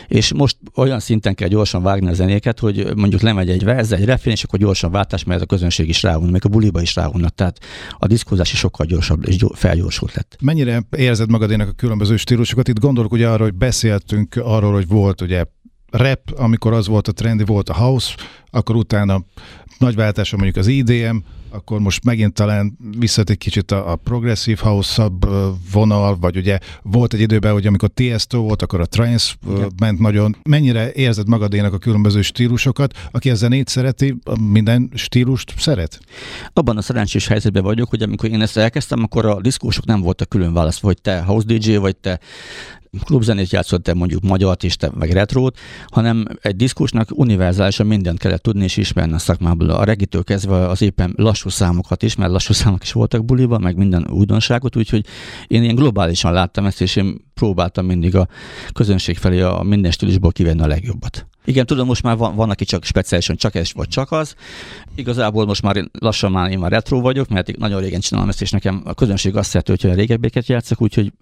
És 0.09 0.33
most 0.33 0.57
olyan 0.75 1.01
szinten 1.01 1.35
kell 1.35 1.49
gyorsan 1.49 1.83
vágni 1.83 2.09
a 2.09 2.15
zenéket, 2.15 2.59
hogy 2.59 2.94
mondjuk 2.97 3.21
lemegy 3.21 3.51
egy 3.51 3.65
verz, 3.65 3.93
egy 3.93 4.05
refrén, 4.05 4.33
és 4.33 4.43
akkor 4.43 4.59
gyorsan 4.59 4.91
váltás, 4.91 5.25
mert 5.25 5.43
a 5.43 5.47
közönség 5.47 5.89
is 5.89 6.03
ráhúny, 6.03 6.31
még 6.31 6.45
a 6.45 6.49
buliba 6.49 6.81
is 6.81 6.95
ráhúnnak, 6.95 7.35
tehát 7.35 7.59
a 7.99 8.07
diszkózás 8.07 8.53
is 8.53 8.59
sokkal 8.59 8.87
gyorsabb 8.87 9.29
és 9.29 9.45
felgyorsult 9.53 10.15
lett. 10.15 10.37
Mennyire 10.41 10.83
érzed 10.97 11.31
magadének 11.31 11.69
a 11.69 11.73
különböző 11.73 12.17
stílusokat? 12.17 12.69
Itt 12.69 12.81
gondolok 12.81 13.13
ugye 13.13 13.29
arra, 13.29 13.43
hogy 13.43 13.55
beszéltünk 13.55 14.37
arról, 14.37 14.73
hogy 14.73 14.87
volt 14.87 15.21
ugye 15.21 15.45
rap, 15.91 16.31
amikor 16.37 16.73
az 16.73 16.87
volt 16.87 17.09
a 17.09 17.13
trendi, 17.13 17.45
volt 17.45 17.69
a 17.69 17.75
house, 17.75 18.15
akkor 18.51 18.77
utána 18.77 19.25
nagy 19.79 19.95
váltása 19.95 20.37
mondjuk 20.37 20.57
az 20.57 20.67
IDM, 20.67 21.17
akkor 21.55 21.81
most 21.81 22.05
megint 22.05 22.35
talán 22.35 22.79
visszat 22.99 23.31
egy 23.31 23.39
kicsit 23.39 23.71
a, 23.71 23.93
a 23.93 23.97
progressive 23.97 24.61
house 24.63 25.11
vonal, 25.73 26.19
vagy 26.19 26.37
ugye 26.37 26.59
volt 26.83 27.15
egy 27.15 27.21
időben, 27.21 27.53
hogy 27.53 27.67
amikor 27.67 27.89
Tiesto 27.89 28.41
volt, 28.41 28.63
akkor 28.63 28.81
a 28.81 28.87
trance 28.87 29.35
Igen. 29.51 29.73
ment 29.81 29.99
nagyon. 29.99 30.37
Mennyire 30.43 30.93
érzed 30.93 31.29
magadénak 31.29 31.73
a 31.73 31.79
különböző 31.79 32.23
stílusokat? 32.23 33.09
Aki 33.11 33.31
a 33.31 33.35
zenét 33.35 33.69
szereti, 33.69 34.17
minden 34.51 34.91
stílust 34.95 35.55
szeret? 35.59 36.01
Abban 36.53 36.77
a 36.77 36.83
szerencsés 36.83 37.27
helyzetben 37.27 37.63
vagyok, 37.63 37.91
hogy 37.91 38.03
amikor 38.03 38.31
én 38.31 38.41
ezt 38.41 38.57
elkezdtem, 38.57 39.03
akkor 39.03 39.27
a 39.27 39.41
diszkósok 39.41 39.85
nem 39.85 40.01
voltak 40.01 40.29
külön 40.29 40.53
választva, 40.53 40.87
hogy 40.87 41.01
te 41.01 41.23
house 41.23 41.47
DJ 41.47 41.77
vagy, 41.77 41.97
te 41.97 42.21
klubzenét 43.05 43.51
játszott, 43.51 43.95
mondjuk 43.95 44.23
magyart 44.23 44.63
is, 44.63 44.77
meg 44.99 45.11
retrót, 45.11 45.59
hanem 45.87 46.25
egy 46.41 46.57
diszkusnak 46.57 47.09
univerzálisan 47.15 47.87
mindent 47.87 48.19
kellett 48.19 48.43
tudni 48.43 48.65
és 48.65 48.77
ismerni 48.77 49.13
a 49.15 49.19
szakmából. 49.19 49.71
A 49.71 49.85
regitől 49.85 50.25
kezdve 50.25 50.69
az 50.69 50.83
éppen 50.83 51.13
lassú 51.17 51.49
számokat 51.49 52.03
is, 52.03 52.15
mert 52.15 52.31
lassú 52.31 52.53
számok 52.63 52.83
is 52.83 52.93
voltak 52.93 53.25
buliban, 53.25 53.61
meg 53.61 53.77
minden 53.77 54.07
újdonságot, 54.11 54.77
úgyhogy 54.77 55.07
én 55.47 55.63
ilyen 55.63 55.75
globálisan 55.75 56.33
láttam 56.33 56.67
ezt, 56.67 56.81
és 56.81 56.97
én 56.97 57.25
próbáltam 57.35 57.87
mindig 57.87 58.17
a 58.17 58.29
közönség 58.73 59.17
felé 59.17 59.41
a 59.41 59.63
minden 59.63 59.91
stílusból 59.91 60.33
kivenni 60.33 60.61
a 60.61 60.67
legjobbat. 60.67 61.27
Igen, 61.45 61.67
tudom, 61.67 61.87
most 61.87 62.03
már 62.03 62.17
van, 62.17 62.35
van 62.35 62.51
aki 62.51 62.65
csak 62.65 62.85
speciálisan 62.85 63.37
csak 63.37 63.55
ez 63.55 63.73
vagy 63.73 63.89
csak 63.89 64.13
az. 64.13 64.35
Igazából 64.95 65.47
most 65.47 65.63
már 65.63 65.89
lassan 65.99 66.33
már 66.33 66.51
én 66.51 66.59
már 66.59 66.71
retro 66.71 67.01
vagyok, 67.01 67.29
mert 67.29 67.57
nagyon 67.57 67.81
régen 67.81 68.01
csinálom 68.01 68.29
ezt, 68.29 68.43
és 68.43 68.51
nekem 68.51 68.83
a 68.85 68.95
közönség 68.95 69.37
azt 69.37 69.49
szereti, 69.49 69.73
hogy 69.81 69.91
a 69.91 69.95
régebbieket 69.95 70.47
játszok, 70.47 70.81
úgyhogy 70.81 71.13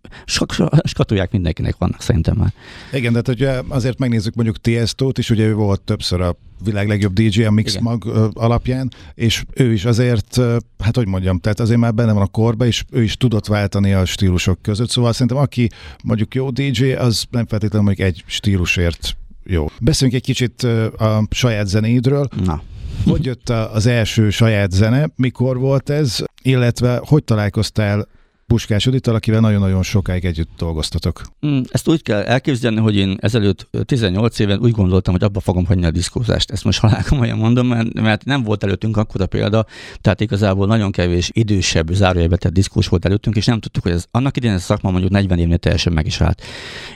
skatolják 0.85 1.33
mindenkinek 1.37 1.76
vannak 1.79 2.02
szerintem 2.02 2.37
már. 2.37 2.52
Igen, 2.93 3.12
de 3.12 3.17
hát, 3.17 3.26
hogyha 3.26 3.62
azért 3.69 3.99
megnézzük 3.99 4.35
mondjuk 4.35 4.61
Tiesto-t 4.61 5.19
is, 5.19 5.31
ugye 5.31 5.47
ő 5.47 5.55
volt 5.55 5.81
többször 5.81 6.21
a 6.21 6.37
világ 6.64 6.88
legjobb 6.88 7.12
DJ 7.12 7.45
a 7.45 7.50
Mix 7.50 7.71
Igen. 7.73 7.82
Mag 7.82 8.30
alapján, 8.32 8.91
és 9.15 9.45
ő 9.54 9.73
is 9.73 9.85
azért, 9.85 10.41
hát 10.78 10.97
hogy 10.97 11.06
mondjam, 11.06 11.39
tehát 11.39 11.61
azért 11.61 11.78
már 11.78 11.95
benne 11.95 12.13
van 12.13 12.23
a 12.23 12.26
korba, 12.26 12.67
és 12.67 12.85
ő 12.91 13.02
is 13.02 13.17
tudott 13.17 13.47
váltani 13.47 13.93
a 13.93 14.04
stílusok 14.04 14.63
között, 14.63 14.91
szóval 14.91 15.13
szerintem 15.13 15.37
aki 15.37 15.69
mondjuk 16.04 16.35
jó 16.35 16.50
DJ, 16.50 16.93
az 16.93 17.25
nem 17.30 17.47
feltétlenül 17.47 17.87
mondjuk 17.87 18.08
egy 18.08 18.25
stílusért 18.26 19.17
jó. 19.45 19.67
Beszéljünk 19.81 20.21
egy 20.21 20.26
kicsit 20.26 20.63
a 20.97 21.26
saját 21.31 21.67
zenéidről. 21.67 22.28
Na. 22.45 22.63
Hogy 23.07 23.25
jött 23.25 23.49
az 23.49 23.87
első 23.87 24.31
saját 24.31 24.71
zene, 24.71 25.09
mikor 25.17 25.59
volt 25.59 25.91
ez, 25.91 26.19
illetve 26.43 27.00
hogy 27.05 27.25
találkoztál 27.25 28.09
Puskás 28.52 28.84
Judittal, 28.84 29.15
akivel 29.15 29.41
nagyon-nagyon 29.41 29.82
sokáig 29.82 30.25
együtt 30.25 30.50
dolgoztatok. 30.56 31.23
Mm, 31.47 31.60
ezt 31.71 31.88
úgy 31.88 32.02
kell 32.02 32.23
elképzelni, 32.23 32.80
hogy 32.80 32.97
én 32.97 33.17
ezelőtt 33.21 33.69
18 33.84 34.38
éven 34.38 34.58
úgy 34.58 34.71
gondoltam, 34.71 35.12
hogy 35.12 35.23
abba 35.23 35.41
fogom 35.41 35.67
hagyni 35.67 35.84
a 35.84 35.91
diszkózást. 35.91 36.50
Ezt 36.50 36.65
most 36.65 36.82
olyan 37.21 37.38
mondom, 37.38 37.67
mert, 37.67 38.25
nem 38.25 38.43
volt 38.43 38.65
előttünk 38.65 38.97
akkor 38.97 39.21
a 39.21 39.26
példa, 39.26 39.67
tehát 40.00 40.21
igazából 40.21 40.67
nagyon 40.67 40.91
kevés 40.91 41.30
idősebb 41.32 41.93
zárójelbe 41.93 42.36
tett 42.36 42.52
diszkós 42.52 42.88
volt 42.88 43.04
előttünk, 43.04 43.36
és 43.36 43.47
nem 43.47 43.60
tudtuk, 43.60 43.82
hogy 43.82 43.93
ez 43.93 44.04
annak 44.10 44.36
idején 44.36 44.56
ez 44.56 44.62
a 44.62 44.65
szakma 44.65 44.91
mondjuk 44.91 45.12
40 45.12 45.38
évnél 45.38 45.58
teljesen 45.58 45.93
meg 45.93 46.06
is 46.06 46.21
állt. 46.21 46.43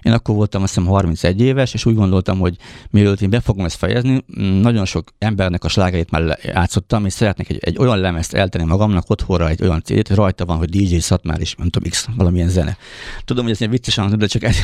Én 0.02 0.12
akkor 0.12 0.34
voltam 0.34 0.62
azt 0.62 0.74
hiszem 0.74 0.88
31 0.88 1.40
éves, 1.40 1.74
és 1.74 1.84
úgy 1.84 1.94
gondoltam, 1.94 2.38
hogy 2.38 2.56
mielőtt 2.90 3.20
én 3.20 3.30
be 3.30 3.40
fogom 3.40 3.64
ezt 3.64 3.76
fejezni, 3.76 4.24
mm, 4.40 4.60
nagyon 4.60 4.84
sok 4.84 5.10
embernek 5.18 5.64
a 5.64 5.68
slágerét 5.68 6.10
már 6.10 6.38
játszottam, 6.42 7.04
és 7.04 7.12
szeretnék 7.12 7.48
egy, 7.48 7.58
egy 7.60 7.78
olyan 7.78 7.98
lemezt 7.98 8.34
eltenni 8.34 8.64
magamnak 8.64 9.10
otthonra, 9.10 9.48
egy 9.48 9.62
olyan 9.62 9.82
hogy 9.86 10.10
rajta 10.10 10.44
van, 10.44 10.56
hogy 10.56 10.68
DJ 10.68 10.96
Szatmár 10.96 11.44
is, 11.46 11.54
nem 11.54 11.68
tudom, 11.68 11.90
X, 11.90 12.06
valamilyen 12.16 12.48
zene. 12.48 12.76
Tudom, 13.24 13.44
hogy 13.44 13.52
ez 13.52 13.60
ilyen 13.60 13.72
viccesen 13.72 14.18
de 14.18 14.26
csak 14.26 14.42
ez, 14.42 14.56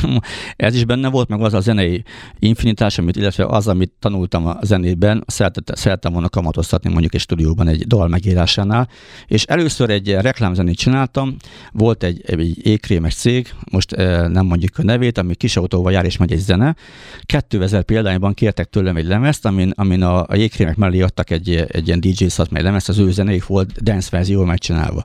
ez, 0.55 0.75
is 0.75 0.85
benne 0.85 1.09
volt, 1.09 1.27
meg 1.27 1.41
az 1.41 1.53
a 1.53 1.59
zenei 1.59 2.03
infinitás, 2.39 2.97
amit, 2.97 3.15
illetve 3.15 3.45
az, 3.45 3.67
amit 3.67 3.91
tanultam 3.99 4.47
a 4.47 4.57
zenében, 4.61 5.23
szerettem, 5.27 5.75
szerettem 5.75 6.11
volna 6.11 6.29
kamatoztatni 6.29 6.89
mondjuk 6.89 7.13
egy 7.13 7.19
stúdióban 7.19 7.67
egy 7.67 7.87
dal 7.87 8.07
megírásánál, 8.07 8.89
és 9.27 9.43
először 9.43 9.89
egy 9.89 10.11
reklámzenét 10.11 10.77
csináltam, 10.77 11.35
volt 11.71 12.03
egy, 12.03 12.21
egy 12.25 12.65
ékrémes 12.67 13.15
cég, 13.15 13.53
most 13.71 13.91
e, 13.91 14.27
nem 14.27 14.45
mondjuk 14.45 14.77
a 14.77 14.83
nevét, 14.83 15.17
ami 15.17 15.35
kis 15.35 15.57
autóval 15.57 15.91
jár 15.91 16.05
és 16.05 16.17
megy 16.17 16.31
egy 16.31 16.39
zene. 16.39 16.75
2000 17.21 17.83
példányban 17.83 18.33
kértek 18.33 18.69
tőlem 18.69 18.95
egy 18.95 19.05
lemezt, 19.05 19.45
amin, 19.45 19.71
amin 19.75 20.03
a, 20.03 20.25
a 20.27 20.35
jégkrémek 20.35 20.75
mellé 20.75 21.01
adtak 21.01 21.29
egy, 21.29 21.65
egy 21.69 21.87
ilyen 21.87 21.99
DJ 21.99 22.25
szat, 22.25 22.51
lemezt, 22.51 22.89
az 22.89 22.97
ő 22.97 23.11
zenék 23.11 23.45
volt 23.45 23.83
dance 23.83 24.07
verzió 24.11 24.43
megcsinálva. 24.43 25.03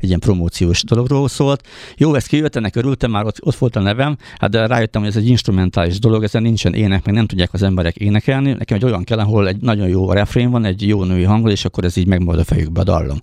Egy 0.00 0.08
ilyen 0.08 0.20
promóciós 0.20 0.84
dologról 0.84 1.19
arról 1.20 1.28
szólt, 1.28 1.66
jó, 1.96 2.14
ezt 2.14 2.26
kijött, 2.26 2.56
ennek 2.56 2.76
örültem, 2.76 3.10
már 3.10 3.24
ott, 3.24 3.36
ott 3.40 3.54
volt 3.54 3.76
a 3.76 3.80
nevem, 3.80 4.16
hát 4.38 4.50
de 4.50 4.66
rájöttem, 4.66 5.00
hogy 5.00 5.10
ez 5.10 5.16
egy 5.16 5.28
instrumentális 5.28 5.98
dolog, 5.98 6.22
ezen 6.22 6.42
nincsen 6.42 6.74
ének, 6.74 7.04
meg 7.04 7.14
nem 7.14 7.26
tudják 7.26 7.52
az 7.52 7.62
emberek 7.62 7.96
énekelni. 7.96 8.52
Nekem 8.52 8.76
egy 8.76 8.84
olyan 8.84 9.04
kell, 9.04 9.18
ahol 9.18 9.48
egy 9.48 9.60
nagyon 9.60 9.88
jó 9.88 10.12
refrén 10.12 10.50
van, 10.50 10.64
egy 10.64 10.86
jó 10.86 11.04
női 11.04 11.22
hangol, 11.22 11.50
és 11.50 11.64
akkor 11.64 11.84
ez 11.84 11.96
így 11.96 12.06
megmarad 12.06 12.40
a 12.40 12.44
fejükbe 12.44 12.80
a 12.80 12.84
dallom. 12.84 13.20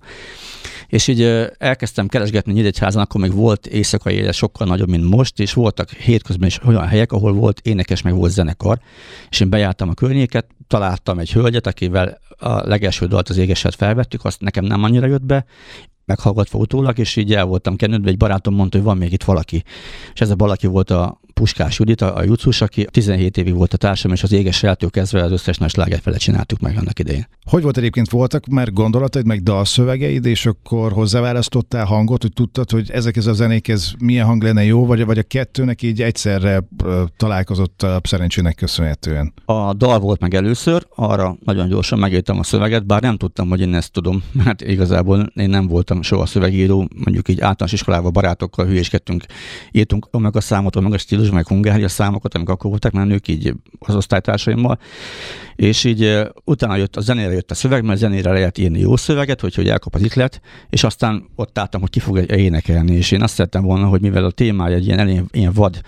És 0.86 1.08
így 1.08 1.22
elkezdtem 1.58 2.08
keresgetni 2.08 2.52
Nyíregyházan, 2.52 3.02
akkor 3.02 3.20
még 3.20 3.32
volt 3.32 3.66
éjszakai 3.66 4.14
élet 4.14 4.34
sokkal 4.34 4.66
nagyobb, 4.66 4.88
mint 4.88 5.08
most, 5.08 5.40
és 5.40 5.52
voltak 5.52 5.90
hétközben 5.90 6.48
is 6.48 6.60
olyan 6.64 6.86
helyek, 6.86 7.12
ahol 7.12 7.32
volt 7.32 7.60
énekes, 7.62 8.02
meg 8.02 8.14
volt 8.14 8.32
zenekar, 8.32 8.78
és 9.30 9.40
én 9.40 9.50
bejártam 9.50 9.88
a 9.88 9.94
környéket, 9.94 10.46
találtam 10.66 11.18
egy 11.18 11.32
hölgyet, 11.32 11.66
akivel 11.66 12.20
a 12.38 12.68
legelső 12.68 13.06
dalt 13.06 13.28
az 13.28 13.36
égeset 13.36 13.74
felvettük, 13.74 14.24
azt 14.24 14.40
nekem 14.40 14.64
nem 14.64 14.82
annyira 14.82 15.06
jött 15.06 15.24
be, 15.24 15.44
meghallgatva 16.08 16.58
utólag, 16.58 16.98
és 16.98 17.16
így 17.16 17.34
el 17.34 17.44
voltam 17.44 17.76
kenődve, 17.76 18.10
egy 18.10 18.16
barátom 18.16 18.54
mondta, 18.54 18.76
hogy 18.76 18.86
van 18.86 18.96
még 18.96 19.12
itt 19.12 19.24
valaki. 19.24 19.62
És 20.14 20.20
ez 20.20 20.30
a 20.30 20.36
valaki 20.36 20.66
volt 20.66 20.90
a 20.90 21.20
Puskás 21.38 21.78
Judit, 21.78 22.00
a, 22.00 22.16
a 22.16 22.22
Jucus, 22.22 22.60
aki 22.60 22.84
17 22.90 23.36
évig 23.36 23.54
volt 23.54 23.72
a 23.72 23.76
társam, 23.76 24.12
és 24.12 24.22
az 24.22 24.32
éges 24.32 24.62
eltől 24.62 24.90
kezdve 24.90 25.22
az 25.22 25.32
összes 25.32 25.56
nagy 25.56 25.70
sláger 25.70 26.00
fele 26.00 26.16
csináltuk 26.16 26.60
meg 26.60 26.76
annak 26.76 26.98
idején. 26.98 27.28
Hogy 27.44 27.62
volt 27.62 27.76
egyébként, 27.76 28.10
voltak 28.10 28.46
már 28.46 28.72
gondolataid, 28.72 29.26
meg 29.26 29.42
dalszövegeid, 29.42 30.26
és 30.26 30.46
akkor 30.46 30.92
hozzáválasztottál 30.92 31.84
hangot, 31.84 32.22
hogy 32.22 32.32
tudtad, 32.32 32.70
hogy 32.70 32.90
ezekhez 32.90 33.26
a 33.26 33.32
zenékhez 33.32 33.94
milyen 33.98 34.26
hang 34.26 34.42
lenne 34.42 34.64
jó, 34.64 34.86
vagy, 34.86 35.04
vagy 35.04 35.18
a 35.18 35.22
kettőnek 35.22 35.82
így 35.82 36.02
egyszerre 36.02 36.68
találkozott 37.16 37.82
a 37.82 38.00
szerencsének 38.02 38.54
köszönhetően? 38.54 39.32
A 39.44 39.74
dal 39.74 39.98
volt 39.98 40.20
meg 40.20 40.34
először, 40.34 40.86
arra 40.94 41.36
nagyon 41.44 41.68
gyorsan 41.68 41.98
megértem 41.98 42.38
a 42.38 42.42
szöveget, 42.42 42.86
bár 42.86 43.02
nem 43.02 43.16
tudtam, 43.16 43.48
hogy 43.48 43.60
én 43.60 43.74
ezt 43.74 43.92
tudom, 43.92 44.22
mert 44.44 44.62
igazából 44.62 45.32
én 45.34 45.48
nem 45.48 45.66
voltam 45.66 46.02
soha 46.02 46.26
szövegíró, 46.26 46.88
mondjuk 47.04 47.28
így 47.28 47.40
általános 47.40 47.72
iskolában 47.72 48.12
barátokkal 48.12 48.66
hülyéskedtünk, 48.66 49.24
írtunk 49.72 50.08
meg 50.10 50.36
a 50.36 50.40
számot, 50.40 50.80
meg 50.80 50.92
a 50.92 50.98
stílus, 50.98 51.26
meg 51.30 51.46
hungária 51.46 51.88
számokat, 51.88 52.34
amik 52.34 52.48
akkor 52.48 52.70
voltak 52.70 52.92
menők, 52.92 53.28
így 53.28 53.54
az 53.78 53.94
osztálytársaimmal, 53.94 54.78
és 55.56 55.84
így 55.84 56.28
utána 56.44 56.76
jött 56.76 56.96
a 56.96 57.00
zenére 57.00 57.32
jött 57.32 57.50
a 57.50 57.54
szöveg, 57.54 57.84
mert 57.84 57.98
zenére 57.98 58.32
lehet 58.32 58.58
írni 58.58 58.80
jó 58.80 58.96
szöveget, 58.96 59.40
hogy, 59.40 59.54
hogy 59.54 59.68
elkap 59.68 59.94
az 59.94 60.02
iklet, 60.02 60.40
és 60.70 60.84
aztán 60.84 61.28
ott 61.34 61.58
álltam, 61.58 61.80
hogy 61.80 61.90
ki 61.90 62.00
fog 62.00 62.30
énekelni, 62.30 62.94
és 62.94 63.10
én 63.10 63.22
azt 63.22 63.34
szerettem 63.34 63.62
volna, 63.62 63.86
hogy 63.86 64.00
mivel 64.00 64.24
a 64.24 64.30
témája 64.30 64.76
egy 64.76 64.86
ilyen, 64.86 65.28
ilyen 65.30 65.52
vad 65.52 65.80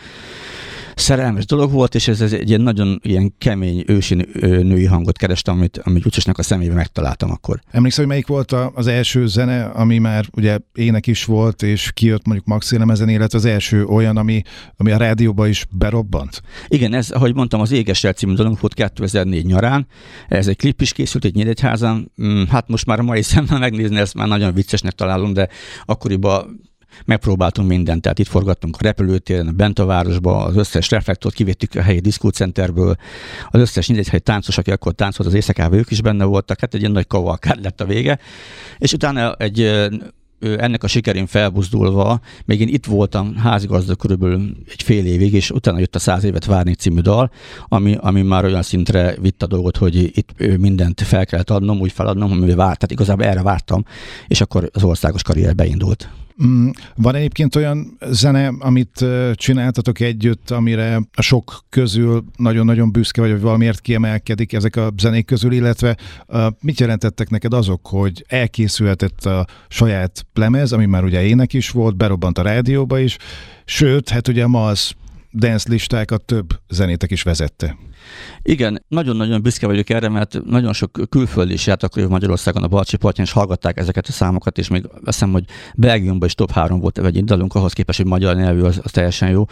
szerelmes 1.00 1.46
dolog 1.46 1.72
volt, 1.72 1.94
és 1.94 2.08
ez, 2.08 2.20
ez 2.20 2.32
egy 2.32 2.48
ilyen 2.48 2.60
nagyon 2.60 3.00
ilyen 3.02 3.34
kemény, 3.38 3.84
ősi 3.86 4.14
női 4.40 4.84
hangot 4.84 5.16
kerestem, 5.16 5.54
amit, 5.54 5.78
amit 5.78 6.06
Ucsosnak 6.06 6.38
a 6.38 6.42
szemébe 6.42 6.74
megtaláltam 6.74 7.30
akkor. 7.30 7.60
Emlékszel, 7.70 8.04
hogy 8.04 8.12
melyik 8.12 8.26
volt 8.26 8.52
az 8.52 8.86
első 8.86 9.26
zene, 9.26 9.64
ami 9.64 9.98
már 9.98 10.26
ugye 10.32 10.58
ének 10.74 11.06
is 11.06 11.24
volt, 11.24 11.62
és 11.62 11.90
kijött 11.94 12.26
mondjuk 12.26 12.46
Maxi 12.46 12.78
lemezen, 12.78 13.08
illetve 13.08 13.38
az 13.38 13.44
első 13.44 13.84
olyan, 13.84 14.16
ami, 14.16 14.42
ami 14.76 14.90
a 14.90 14.96
rádióba 14.96 15.46
is 15.46 15.66
berobbant? 15.70 16.42
Igen, 16.68 16.92
ez, 16.94 17.10
ahogy 17.10 17.34
mondtam, 17.34 17.60
az 17.60 17.72
Égesel 17.72 18.12
című 18.12 18.34
dolog 18.34 18.58
volt 18.60 18.74
2004 18.74 19.46
nyarán. 19.46 19.86
Ez 20.28 20.46
egy 20.46 20.56
klip 20.56 20.80
is 20.80 20.92
készült 20.92 21.24
egy 21.24 21.34
Nyíregyházan. 21.34 22.12
Mm, 22.22 22.42
hát 22.48 22.68
most 22.68 22.86
már 22.86 22.98
a 22.98 23.02
mai 23.02 23.22
szemmel 23.22 23.58
megnézni, 23.58 23.98
ezt 23.98 24.14
már 24.14 24.28
nagyon 24.28 24.54
viccesnek 24.54 24.92
találom, 24.92 25.32
de 25.32 25.48
akkoriban 25.84 26.69
megpróbáltunk 27.04 27.68
mindent, 27.68 28.02
tehát 28.02 28.18
itt 28.18 28.26
forgattunk 28.26 28.76
a 28.78 28.82
repülőtéren, 28.82 29.56
bent 29.56 29.78
a 29.78 29.84
városba, 29.84 30.44
az 30.44 30.56
összes 30.56 30.90
reflektort 30.90 31.34
kivettük 31.34 31.74
a 31.74 31.82
helyi 31.82 32.00
diszkócenterből, 32.00 32.96
az 33.50 33.60
összes 33.60 33.90
hely 34.08 34.18
táncos, 34.18 34.58
aki 34.58 34.70
akkor 34.70 34.92
táncolt 34.92 35.28
az 35.28 35.34
éjszakában, 35.34 35.78
ők 35.78 35.90
is 35.90 36.02
benne 36.02 36.24
voltak, 36.24 36.60
hát 36.60 36.74
egy 36.74 36.80
ilyen 36.80 36.92
nagy 36.92 37.06
kavalkád 37.06 37.62
lett 37.62 37.80
a 37.80 37.84
vége, 37.84 38.18
és 38.78 38.92
utána 38.92 39.34
egy 39.34 39.88
ennek 40.40 40.82
a 40.82 40.86
sikerén 40.86 41.26
felbuzdulva, 41.26 42.20
még 42.44 42.60
én 42.60 42.68
itt 42.68 42.86
voltam 42.86 43.36
házigazda 43.36 43.94
körülbelül 43.94 44.56
egy 44.68 44.82
fél 44.82 45.06
évig, 45.06 45.32
és 45.32 45.50
utána 45.50 45.78
jött 45.78 45.94
a 45.94 45.98
Száz 45.98 46.24
évet 46.24 46.44
várni 46.44 46.74
című 46.74 47.00
dal, 47.00 47.30
ami, 47.68 47.96
ami 48.00 48.22
már 48.22 48.44
olyan 48.44 48.62
szintre 48.62 49.14
vitt 49.20 49.42
a 49.42 49.46
dolgot, 49.46 49.76
hogy 49.76 49.96
itt 49.96 50.58
mindent 50.58 51.00
fel 51.00 51.26
kellett 51.26 51.50
adnom, 51.50 51.80
úgy 51.80 51.92
feladnom, 51.92 52.30
amivel 52.30 52.56
várt, 52.56 52.78
tehát 52.78 52.90
igazából 52.90 53.24
erre 53.24 53.42
vártam, 53.42 53.84
és 54.28 54.40
akkor 54.40 54.70
az 54.72 54.84
országos 54.84 55.22
karrier 55.22 55.54
beindult. 55.54 56.08
Mm, 56.44 56.68
van 56.96 57.14
egyébként 57.14 57.56
olyan 57.56 57.96
zene, 58.06 58.52
amit 58.58 59.04
csináltatok 59.34 60.00
együtt, 60.00 60.50
amire 60.50 61.00
sok 61.20 61.64
közül 61.68 62.24
nagyon-nagyon 62.36 62.92
büszke 62.92 63.20
vagy, 63.20 63.30
hogy 63.30 63.40
valamiért 63.40 63.80
kiemelkedik 63.80 64.52
ezek 64.52 64.76
a 64.76 64.92
zenék 64.98 65.26
közül, 65.26 65.52
illetve 65.52 65.96
mit 66.60 66.80
jelentettek 66.80 67.30
neked 67.30 67.52
azok, 67.52 67.86
hogy 67.86 68.24
elkészülhetett 68.28 69.24
a 69.24 69.46
saját 69.68 70.26
lemez, 70.34 70.72
ami 70.72 70.86
már 70.86 71.04
ugye 71.04 71.22
ének 71.22 71.52
is 71.52 71.70
volt, 71.70 71.96
berobbant 71.96 72.38
a 72.38 72.42
rádióba 72.42 72.98
is, 72.98 73.16
sőt, 73.64 74.08
hát 74.08 74.28
ugye 74.28 74.46
ma 74.46 74.66
az 74.66 74.92
dance 75.32 75.70
listákat 75.70 76.22
több 76.22 76.60
zenétek 76.68 77.10
is 77.10 77.22
vezette. 77.22 77.76
Igen, 78.42 78.84
nagyon-nagyon 78.88 79.42
büszke 79.42 79.66
vagyok 79.66 79.90
erre, 79.90 80.08
mert 80.08 80.44
nagyon 80.44 80.72
sok 80.72 81.00
külföldi 81.08 81.52
is 81.52 81.66
járt 81.66 81.82
akkor 81.82 82.08
Magyarországon 82.08 82.62
a 82.62 82.68
Balcsi 82.68 82.96
partján, 82.96 83.26
és 83.26 83.32
hallgatták 83.32 83.78
ezeket 83.78 84.06
a 84.06 84.12
számokat, 84.12 84.58
és 84.58 84.68
még 84.68 84.84
azt 84.86 85.02
hiszem, 85.04 85.32
hogy 85.32 85.44
Belgiumban 85.74 86.28
is 86.28 86.34
top 86.34 86.50
három 86.50 86.80
volt 86.80 86.98
egy 86.98 87.24
dalunk, 87.24 87.54
ahhoz 87.54 87.72
képest, 87.72 87.98
hogy 87.98 88.06
magyar 88.06 88.36
nyelvű, 88.36 88.60
az, 88.60 88.80
az 88.82 88.90
teljesen 88.90 89.30
jó. 89.30 89.44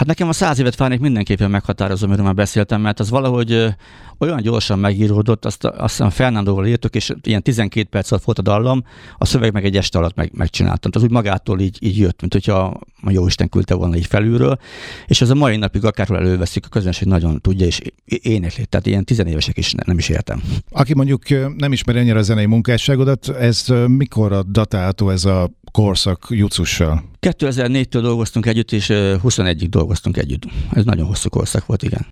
Hát 0.00 0.08
nekem 0.08 0.28
a 0.28 0.32
száz 0.32 0.58
évet 0.58 0.76
várnék 0.76 1.00
mindenképpen 1.00 1.50
meghatározom, 1.50 2.08
amiről 2.08 2.26
már 2.26 2.34
beszéltem, 2.34 2.80
mert 2.80 3.00
az 3.00 3.10
valahogy 3.10 3.74
olyan 4.18 4.42
gyorsan 4.42 4.78
megíródott, 4.78 5.44
azt, 5.44 5.64
azt 5.64 5.96
hiszem 5.96 6.10
Fernándóval 6.10 6.66
írtuk, 6.66 6.94
és 6.94 7.12
ilyen 7.22 7.42
12 7.42 7.88
perc 7.90 8.10
alatt 8.10 8.24
volt 8.24 8.38
a 8.38 8.42
dallam, 8.42 8.84
a 9.18 9.24
szöveg 9.24 9.52
meg 9.52 9.64
egy 9.64 9.76
este 9.76 9.98
alatt 9.98 10.14
meg, 10.14 10.30
megcsináltam. 10.34 10.90
Az 10.94 11.02
úgy 11.02 11.10
magától 11.10 11.60
így, 11.60 11.78
így 11.80 11.98
jött, 11.98 12.20
mint 12.20 12.32
hogyha 12.32 12.80
a 13.02 13.10
jó 13.10 13.26
Isten 13.26 13.48
küldte 13.48 13.74
volna 13.74 13.96
így 13.96 14.06
felülről, 14.06 14.58
és 15.06 15.20
ez 15.20 15.30
a 15.30 15.34
mai 15.34 15.56
napig 15.56 15.84
akárhol 15.84 16.18
előveszik, 16.18 16.66
a 16.66 16.68
közönség 16.68 17.08
nagyon 17.08 17.40
tudja, 17.40 17.66
és 17.66 17.80
énekli. 18.04 18.66
Tehát 18.66 18.86
ilyen 18.86 19.04
tizenévesek 19.04 19.58
is 19.58 19.72
nem 19.72 19.98
is 19.98 20.08
értem. 20.08 20.42
Aki 20.70 20.94
mondjuk 20.94 21.22
nem 21.56 21.72
ismeri 21.72 21.98
ennyire 21.98 22.18
a 22.18 22.22
zenei 22.22 22.46
munkásságodat, 22.46 23.28
ez 23.28 23.66
mikor 23.86 24.32
a 24.32 24.42
datálható 24.42 25.10
ez 25.10 25.24
a 25.24 25.50
korszak 25.70 26.26
Jucussal? 26.28 27.04
2004-től 27.20 28.00
dolgoztunk 28.02 28.46
együtt, 28.46 28.72
és 28.72 28.86
21-ig 28.92 29.66
dolgoztunk 29.70 30.16
együtt. 30.16 30.42
Ez 30.72 30.84
nagyon 30.84 31.06
hosszú 31.06 31.28
korszak 31.28 31.66
volt, 31.66 31.82
igen. 31.82 32.06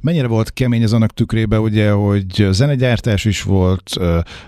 Mennyire 0.00 0.26
volt 0.26 0.52
kemény 0.52 0.82
az 0.82 0.92
annak 0.92 1.14
tükrébe, 1.14 1.60
ugye, 1.60 1.90
hogy 1.90 2.48
zenegyártás 2.50 3.24
is 3.24 3.42
volt, 3.42 3.90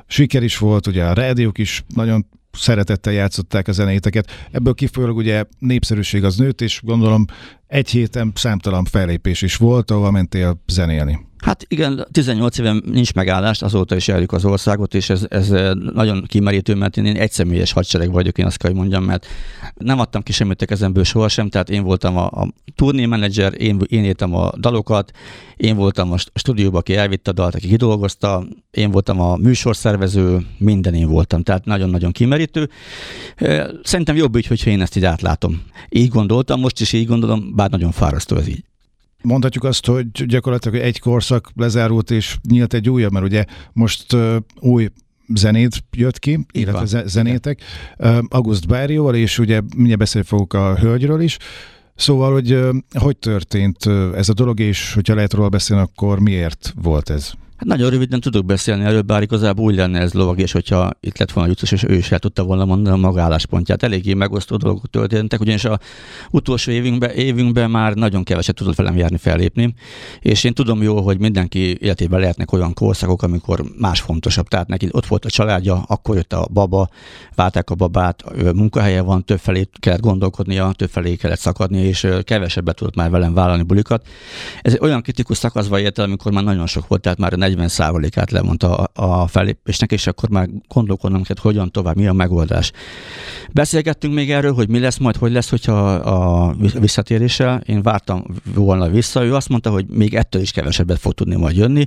siker 0.06 0.42
is 0.42 0.58
volt, 0.58 0.86
ugye 0.86 1.04
a 1.04 1.12
rádiók 1.12 1.58
is 1.58 1.84
nagyon 1.94 2.26
szeretettel 2.52 3.12
játszották 3.12 3.68
a 3.68 3.72
zenéteket. 3.72 4.48
Ebből 4.50 4.74
kifolyólag 4.74 5.16
ugye 5.16 5.44
népszerűség 5.58 6.24
az 6.24 6.36
nőtt, 6.36 6.60
és 6.60 6.80
gondolom 6.82 7.24
egy 7.66 7.90
héten 7.90 8.32
számtalan 8.34 8.84
fellépés 8.84 9.42
is 9.42 9.56
volt, 9.56 9.90
ahol 9.90 10.10
mentél 10.10 10.62
zenélni. 10.66 11.28
Hát 11.40 11.64
igen, 11.68 12.06
18 12.12 12.58
éven 12.58 12.82
nincs 12.86 13.14
megállás, 13.14 13.62
azóta 13.62 13.96
is 13.96 14.06
járjuk 14.06 14.32
az 14.32 14.44
országot, 14.44 14.94
és 14.94 15.10
ez, 15.10 15.26
ez 15.28 15.48
nagyon 15.92 16.24
kimerítő, 16.26 16.74
mert 16.74 16.96
én 16.96 17.16
egy 17.16 17.32
személyes 17.32 17.72
hadsereg 17.72 18.12
vagyok, 18.12 18.38
én 18.38 18.46
azt 18.46 18.56
kell, 18.56 18.70
hogy 18.70 18.78
mondjam, 18.78 19.04
mert 19.04 19.26
nem 19.74 19.98
adtam 19.98 20.22
ki 20.22 20.32
semmit 20.32 20.64
kezemből 20.64 21.04
sohasem, 21.04 21.48
tehát 21.48 21.70
én 21.70 21.82
voltam 21.82 22.16
a, 22.16 22.24
a 22.24 22.48
turné 22.74 23.06
menedzser, 23.06 23.60
én, 23.60 23.80
én 23.86 24.04
írtam 24.04 24.34
a 24.34 24.50
dalokat, 24.58 25.10
én 25.56 25.76
voltam 25.76 26.12
a 26.12 26.16
stúdióban, 26.34 26.80
aki 26.80 26.96
elvitte 26.96 27.30
a 27.30 27.34
dalt, 27.34 27.54
aki 27.54 27.68
kidolgozta, 27.68 28.46
én 28.70 28.90
voltam 28.90 29.20
a 29.20 29.36
műsorszervező, 29.36 30.46
minden 30.58 30.94
én 30.94 31.08
voltam, 31.08 31.42
tehát 31.42 31.64
nagyon-nagyon 31.64 32.12
kimerítő. 32.12 32.70
Szerintem 33.82 34.16
jobb 34.16 34.34
úgy, 34.34 34.46
hogyha 34.46 34.70
én 34.70 34.80
ezt 34.80 34.96
így 34.96 35.04
átlátom. 35.04 35.62
Így 35.88 36.08
gondoltam, 36.08 36.60
most 36.60 36.80
is 36.80 36.92
így 36.92 37.06
gondolom, 37.06 37.52
bár 37.54 37.70
nagyon 37.70 37.90
fárasztó 37.90 38.36
ez 38.36 38.48
így. 38.48 38.64
Mondhatjuk 39.22 39.64
azt, 39.64 39.86
hogy 39.86 40.26
gyakorlatilag 40.26 40.80
egy 40.80 40.98
korszak 40.98 41.50
lezárult, 41.54 42.10
és 42.10 42.36
nyílt 42.48 42.74
egy 42.74 42.90
újabb, 42.90 43.12
mert 43.12 43.24
ugye 43.24 43.44
most 43.72 44.16
új 44.60 44.88
zenét 45.34 45.84
jött 45.90 46.18
ki, 46.18 46.46
illetve 46.52 47.02
zenétek, 47.06 47.60
August 48.28 48.66
Bárióval, 48.66 49.14
és 49.14 49.38
ugye 49.38 49.60
mindjárt 49.76 49.98
beszélni 49.98 50.26
fogok 50.26 50.54
a 50.54 50.76
hölgyről 50.76 51.20
is. 51.20 51.36
Szóval, 51.94 52.32
hogy 52.32 52.58
hogy 52.98 53.16
történt 53.16 53.86
ez 54.14 54.28
a 54.28 54.32
dolog, 54.32 54.60
és 54.60 54.94
hogyha 54.94 55.14
lehet 55.14 55.32
róla 55.32 55.48
beszélni, 55.48 55.82
akkor 55.82 56.20
miért 56.20 56.74
volt 56.82 57.10
ez? 57.10 57.32
Hát 57.60 57.68
nagyon 57.68 57.90
röviden 57.90 58.20
tudok 58.20 58.44
beszélni 58.44 58.84
erről, 58.84 59.02
bár 59.02 59.22
igazából 59.22 59.64
úgy 59.64 59.74
lenne 59.74 60.00
ez 60.00 60.12
lovag, 60.12 60.40
és 60.40 60.52
hogyha 60.52 60.90
itt 61.00 61.18
lett 61.18 61.30
volna 61.30 61.48
Jucos, 61.48 61.72
és 61.72 61.82
ő 61.82 61.94
is 61.94 62.12
el 62.12 62.18
tudta 62.18 62.42
volna 62.42 62.64
mondani 62.64 62.96
a 62.96 63.00
maga 63.00 63.22
álláspontját. 63.22 63.82
Eléggé 63.82 64.14
megosztó 64.14 64.56
dolgok 64.56 64.90
történtek, 64.90 65.40
ugyanis 65.40 65.64
a 65.64 65.78
utolsó 66.30 66.70
évünkben, 66.70 67.10
évünkben 67.10 67.70
már 67.70 67.94
nagyon 67.94 68.22
keveset 68.22 68.54
tudott 68.54 68.74
velem 68.74 68.96
járni 68.96 69.16
fellépni, 69.16 69.74
és 70.20 70.44
én 70.44 70.52
tudom 70.52 70.82
jó, 70.82 71.00
hogy 71.00 71.18
mindenki 71.18 71.78
életében 71.80 72.20
lehetnek 72.20 72.52
olyan 72.52 72.74
korszakok, 72.74 73.22
amikor 73.22 73.64
más 73.78 74.00
fontosabb. 74.00 74.48
Tehát 74.48 74.68
neki 74.68 74.88
ott 74.90 75.06
volt 75.06 75.24
a 75.24 75.30
családja, 75.30 75.82
akkor 75.86 76.16
jött 76.16 76.32
a 76.32 76.48
baba, 76.52 76.88
válták 77.34 77.70
a 77.70 77.74
babát, 77.74 78.24
munkahelye 78.54 79.00
van, 79.00 79.24
többfelé 79.24 79.68
kellett 79.80 80.00
gondolkodnia, 80.00 80.72
többfelé 80.76 81.16
kellett 81.16 81.38
szakadni, 81.38 81.78
és 81.78 82.06
kevesebbet 82.24 82.76
tudott 82.76 82.96
már 82.96 83.10
velem 83.10 83.34
vállalni 83.34 83.62
bulikat. 83.62 84.06
Ez 84.62 84.72
egy 84.72 84.80
olyan 84.82 85.02
kritikus 85.02 85.36
szakaszba 85.36 85.80
ért 85.80 85.98
amikor 85.98 86.32
már 86.32 86.44
nagyon 86.44 86.66
sok 86.66 86.88
volt, 86.88 87.00
tehát 87.00 87.18
már 87.18 87.32
40%-át 87.56 88.30
lemondta 88.30 88.76
a, 88.76 89.22
a 89.22 89.26
fellépésnek, 89.26 89.92
és 89.92 90.06
akkor 90.06 90.28
már 90.28 90.48
gondolkodnom 90.68 91.22
kell, 91.22 91.36
hogyan 91.40 91.70
tovább, 91.70 91.96
mi 91.96 92.06
a 92.06 92.12
megoldás. 92.12 92.72
Beszélgettünk 93.52 94.14
még 94.14 94.30
erről, 94.30 94.52
hogy 94.52 94.68
mi 94.68 94.78
lesz 94.78 94.98
majd, 94.98 95.16
hogy 95.16 95.32
lesz, 95.32 95.50
hogyha 95.50 95.92
a 95.94 96.54
visszatéréssel. 96.80 97.62
Én 97.66 97.82
vártam 97.82 98.24
volna 98.54 98.88
vissza. 98.88 99.24
Ő 99.24 99.34
azt 99.34 99.48
mondta, 99.48 99.70
hogy 99.70 99.86
még 99.88 100.14
ettől 100.14 100.42
is 100.42 100.50
kevesebbet 100.50 100.98
fog 100.98 101.12
tudni 101.12 101.36
majd 101.36 101.56
jönni. 101.56 101.86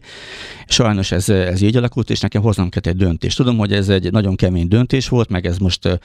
Sajnos 0.67 1.11
ez, 1.11 1.29
ez 1.29 1.61
így 1.61 1.77
alakult, 1.77 2.09
és 2.09 2.19
nekem 2.19 2.41
hoznom 2.41 2.69
kellett 2.69 2.87
egy 2.87 3.05
döntést. 3.05 3.37
Tudom, 3.37 3.57
hogy 3.57 3.73
ez 3.73 3.89
egy 3.89 4.11
nagyon 4.11 4.35
kemény 4.35 4.67
döntés 4.67 5.09
volt, 5.09 5.29
meg 5.29 5.45
ez 5.45 5.57
most 5.57 5.99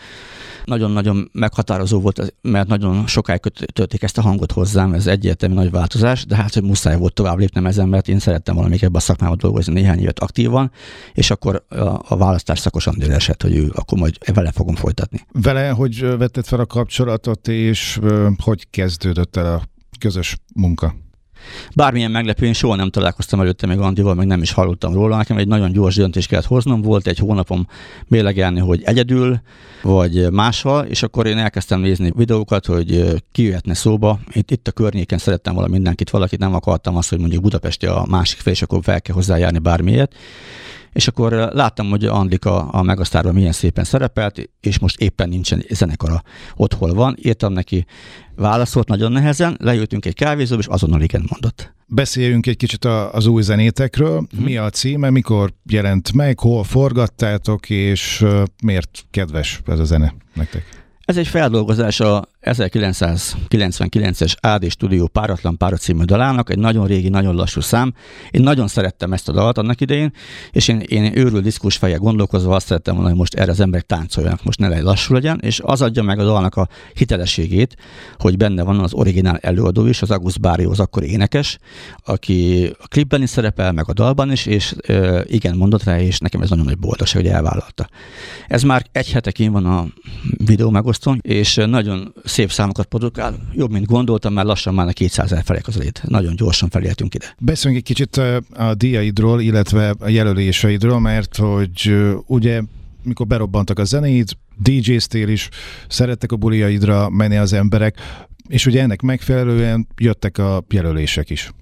nagyon-nagyon 0.64 1.30
meghatározó 1.32 2.00
volt, 2.00 2.34
mert 2.42 2.68
nagyon 2.68 3.06
sokáig 3.06 3.40
kötötték 3.40 4.02
ezt 4.02 4.18
a 4.18 4.22
hangot 4.22 4.52
hozzám, 4.52 4.92
ez 4.92 5.06
egyértelmű 5.06 5.54
nagy 5.54 5.70
változás, 5.70 6.26
de 6.26 6.36
hát, 6.36 6.54
hogy 6.54 6.62
muszáj 6.62 6.96
volt 6.96 7.12
tovább 7.12 7.38
lépnem 7.38 7.66
ezen, 7.66 7.88
mert 7.88 8.08
én 8.08 8.18
szerettem 8.18 8.56
még 8.56 8.82
ebbe 8.82 8.96
a 8.96 9.00
szakmába 9.00 9.36
dolgozni 9.48 9.72
néhány 9.72 10.00
évet 10.00 10.18
aktívan, 10.18 10.70
és 11.12 11.30
akkor 11.30 11.64
a, 11.68 11.76
a 12.08 12.16
választás 12.16 12.58
szakos 12.58 12.86
André 12.86 13.12
esett, 13.12 13.42
hogy 13.42 13.56
ő 13.56 13.72
akkor 13.74 13.98
majd 13.98 14.34
vele 14.34 14.52
fogom 14.52 14.74
folytatni. 14.74 15.26
Vele, 15.32 15.68
hogy 15.68 16.00
vetted 16.18 16.44
fel 16.44 16.60
a 16.60 16.66
kapcsolatot, 16.66 17.48
és 17.48 18.00
hogy 18.44 18.70
kezdődött 18.70 19.36
el 19.36 19.54
a 19.54 19.62
közös 19.98 20.36
munka? 20.54 20.94
Bármilyen 21.74 22.10
meglepő, 22.10 22.46
én 22.46 22.52
soha 22.52 22.74
nem 22.74 22.90
találkoztam 22.90 23.40
előtte 23.40 23.66
még 23.66 23.78
Andival, 23.78 24.14
meg 24.14 24.26
nem 24.26 24.42
is 24.42 24.52
hallottam 24.52 24.92
róla. 24.92 25.16
Nekem 25.16 25.36
egy 25.36 25.48
nagyon 25.48 25.72
gyors 25.72 25.94
döntést 25.94 26.28
kellett 26.28 26.44
hoznom, 26.44 26.82
volt 26.82 27.06
egy 27.06 27.18
hónapom 27.18 27.66
mélegelni, 28.06 28.60
hogy 28.60 28.82
egyedül, 28.84 29.40
vagy 29.82 30.30
máshol, 30.30 30.84
és 30.84 31.02
akkor 31.02 31.26
én 31.26 31.38
elkezdtem 31.38 31.80
nézni 31.80 32.12
videókat, 32.16 32.66
hogy 32.66 33.14
ki 33.32 33.42
jöhetne 33.42 33.74
szóba. 33.74 34.18
Itt, 34.32 34.50
itt 34.50 34.68
a 34.68 34.72
környéken 34.72 35.18
szerettem 35.18 35.54
valami 35.54 35.72
mindenkit, 35.72 36.10
valakit 36.10 36.38
nem 36.38 36.54
akartam 36.54 36.96
azt, 36.96 37.08
hogy 37.08 37.18
mondjuk 37.18 37.42
Budapesti 37.42 37.86
a 37.86 38.04
másik 38.08 38.38
fel, 38.38 38.52
és 38.52 38.62
akkor 38.62 38.80
fel 38.82 39.00
kell 39.00 39.14
hozzájárni 39.14 39.58
bármiért 39.58 40.14
és 40.92 41.08
akkor 41.08 41.32
láttam, 41.32 41.88
hogy 41.88 42.04
Andika 42.04 42.68
a 42.68 42.82
Megasztárban 42.82 43.34
milyen 43.34 43.52
szépen 43.52 43.84
szerepelt, 43.84 44.50
és 44.60 44.78
most 44.78 45.00
éppen 45.00 45.28
nincsen 45.28 45.64
zenekara 45.68 46.22
ott, 46.56 46.74
hol 46.74 46.94
van. 46.94 47.16
Írtam 47.22 47.52
neki, 47.52 47.86
válaszolt 48.36 48.88
nagyon 48.88 49.12
nehezen, 49.12 49.56
leültünk 49.60 50.06
egy 50.06 50.14
kávézóba, 50.14 50.60
és 50.60 50.66
azonnal 50.66 51.00
igen 51.00 51.26
mondott. 51.30 51.72
Beszéljünk 51.86 52.46
egy 52.46 52.56
kicsit 52.56 52.84
az 52.84 53.26
új 53.26 53.42
zenétekről. 53.42 54.26
Mhm. 54.32 54.42
Mi 54.42 54.56
a 54.56 54.70
címe, 54.70 55.10
mikor 55.10 55.52
jelent 55.70 56.12
meg, 56.12 56.38
hol 56.38 56.64
forgattátok, 56.64 57.70
és 57.70 58.24
miért 58.62 59.04
kedves 59.10 59.60
ez 59.66 59.78
a 59.78 59.84
zene 59.84 60.14
nektek? 60.34 60.86
Ez 61.04 61.16
egy 61.16 61.28
feldolgozás 61.28 62.00
a 62.00 62.28
1999-es 62.52 64.34
AD 64.40 64.70
Studio 64.70 65.06
Páratlan 65.06 65.56
Pára 65.56 65.76
című 65.76 66.04
dalának, 66.04 66.50
egy 66.50 66.58
nagyon 66.58 66.86
régi, 66.86 67.08
nagyon 67.08 67.34
lassú 67.34 67.60
szám. 67.60 67.94
Én 68.30 68.42
nagyon 68.42 68.68
szerettem 68.68 69.12
ezt 69.12 69.28
a 69.28 69.32
dalt 69.32 69.58
annak 69.58 69.80
idején, 69.80 70.12
és 70.50 70.68
én, 70.68 70.80
én 70.80 71.18
őrül 71.18 71.40
diszkus 71.40 71.76
feje 71.76 71.96
gondolkozva 71.96 72.54
azt 72.54 72.66
szerettem 72.66 72.94
volna, 72.94 73.08
hogy 73.08 73.18
most 73.18 73.34
erre 73.34 73.50
az 73.50 73.60
emberek 73.60 73.86
táncoljanak, 73.86 74.44
most 74.44 74.58
ne 74.58 74.68
legyen 74.68 74.84
lassú 74.84 75.14
legyen, 75.14 75.38
és 75.42 75.60
az 75.64 75.82
adja 75.82 76.02
meg 76.02 76.18
a 76.18 76.24
dalnak 76.24 76.54
a 76.54 76.68
hitelességét, 76.94 77.76
hogy 78.18 78.36
benne 78.36 78.62
van 78.62 78.80
az 78.80 78.92
originál 78.92 79.36
előadó 79.36 79.86
is, 79.86 80.02
az 80.02 80.10
August 80.10 80.40
Bárió, 80.40 80.70
az 80.70 80.80
akkor 80.80 81.02
énekes, 81.02 81.58
aki 82.04 82.70
a 82.78 82.86
klipben 82.86 83.22
is 83.22 83.30
szerepel, 83.30 83.72
meg 83.72 83.88
a 83.88 83.92
dalban 83.92 84.32
is, 84.32 84.46
és 84.46 84.74
e, 84.86 85.24
igen, 85.26 85.56
mondott 85.56 85.82
rá, 85.82 86.00
és 86.00 86.18
nekem 86.18 86.40
ez 86.40 86.50
nagyon 86.50 86.64
nagy 86.64 86.78
boldogság, 86.78 87.22
hogy 87.22 87.30
elvállalta. 87.30 87.88
Ez 88.48 88.62
már 88.62 88.86
egy 88.92 89.10
hetekén 89.10 89.52
van 89.52 89.66
a 89.66 89.86
videó 90.44 90.70
megosztón, 90.70 91.18
és 91.22 91.54
nagyon 91.54 92.14
szép 92.38 92.52
számokat 92.52 92.86
produkál, 92.86 93.34
jobb, 93.52 93.70
mint 93.70 93.86
gondoltam, 93.86 94.32
már 94.32 94.44
lassan 94.44 94.74
már 94.74 94.86
a 94.88 94.92
200 94.92 95.32
ezer 95.32 95.44
felé 95.44 95.60
közelít. 95.60 96.02
Nagyon 96.08 96.36
gyorsan 96.36 96.68
feléltünk 96.68 97.14
ide. 97.14 97.34
Beszéljünk 97.38 97.86
egy 97.88 97.94
kicsit 97.94 98.16
a 98.56 98.74
díjaidról, 98.74 99.40
illetve 99.40 99.94
a 99.98 100.08
jelöléseidről, 100.08 100.98
mert 100.98 101.36
hogy 101.36 101.94
ugye 102.26 102.62
mikor 103.02 103.26
berobbantak 103.26 103.78
a 103.78 103.84
zenéid, 103.84 104.28
DJ-ztél 104.62 105.28
is, 105.28 105.48
szerettek 105.88 106.32
a 106.32 106.36
buliaidra 106.36 107.08
menni 107.08 107.36
az 107.36 107.52
emberek, 107.52 107.96
és 108.48 108.66
ugye 108.66 108.82
ennek 108.82 109.02
megfelelően 109.02 109.86
jöttek 109.96 110.38
a 110.38 110.64
jelölések 110.68 111.30
is. 111.30 111.52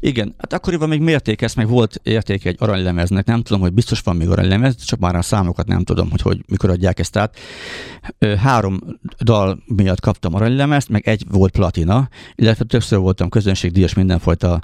Igen, 0.00 0.34
hát 0.38 0.52
akkoriban 0.52 0.88
még 0.88 1.00
mérték 1.00 1.42
ezt, 1.42 1.56
meg 1.56 1.68
volt 1.68 2.00
értéke 2.02 2.48
egy 2.48 2.56
aranylemeznek, 2.58 3.26
nem 3.26 3.42
tudom, 3.42 3.60
hogy 3.60 3.72
biztos 3.72 4.00
van 4.00 4.16
még 4.16 4.28
aranylemez, 4.28 4.76
csak 4.84 4.98
már 4.98 5.16
a 5.16 5.22
számokat 5.22 5.66
nem 5.66 5.84
tudom, 5.84 6.10
hogy, 6.10 6.22
hogy 6.22 6.44
mikor 6.46 6.70
adják 6.70 6.98
ezt 6.98 7.16
át. 7.16 7.36
Három 8.38 8.78
dal 9.20 9.62
miatt 9.66 10.00
kaptam 10.00 10.34
aranylemezt, 10.34 10.88
meg 10.88 11.08
egy 11.08 11.24
volt 11.30 11.52
platina, 11.52 12.08
illetve 12.34 12.64
többször 12.64 12.98
voltam 12.98 13.28
közönségdíjas 13.28 13.94
mindenfajta 13.94 14.60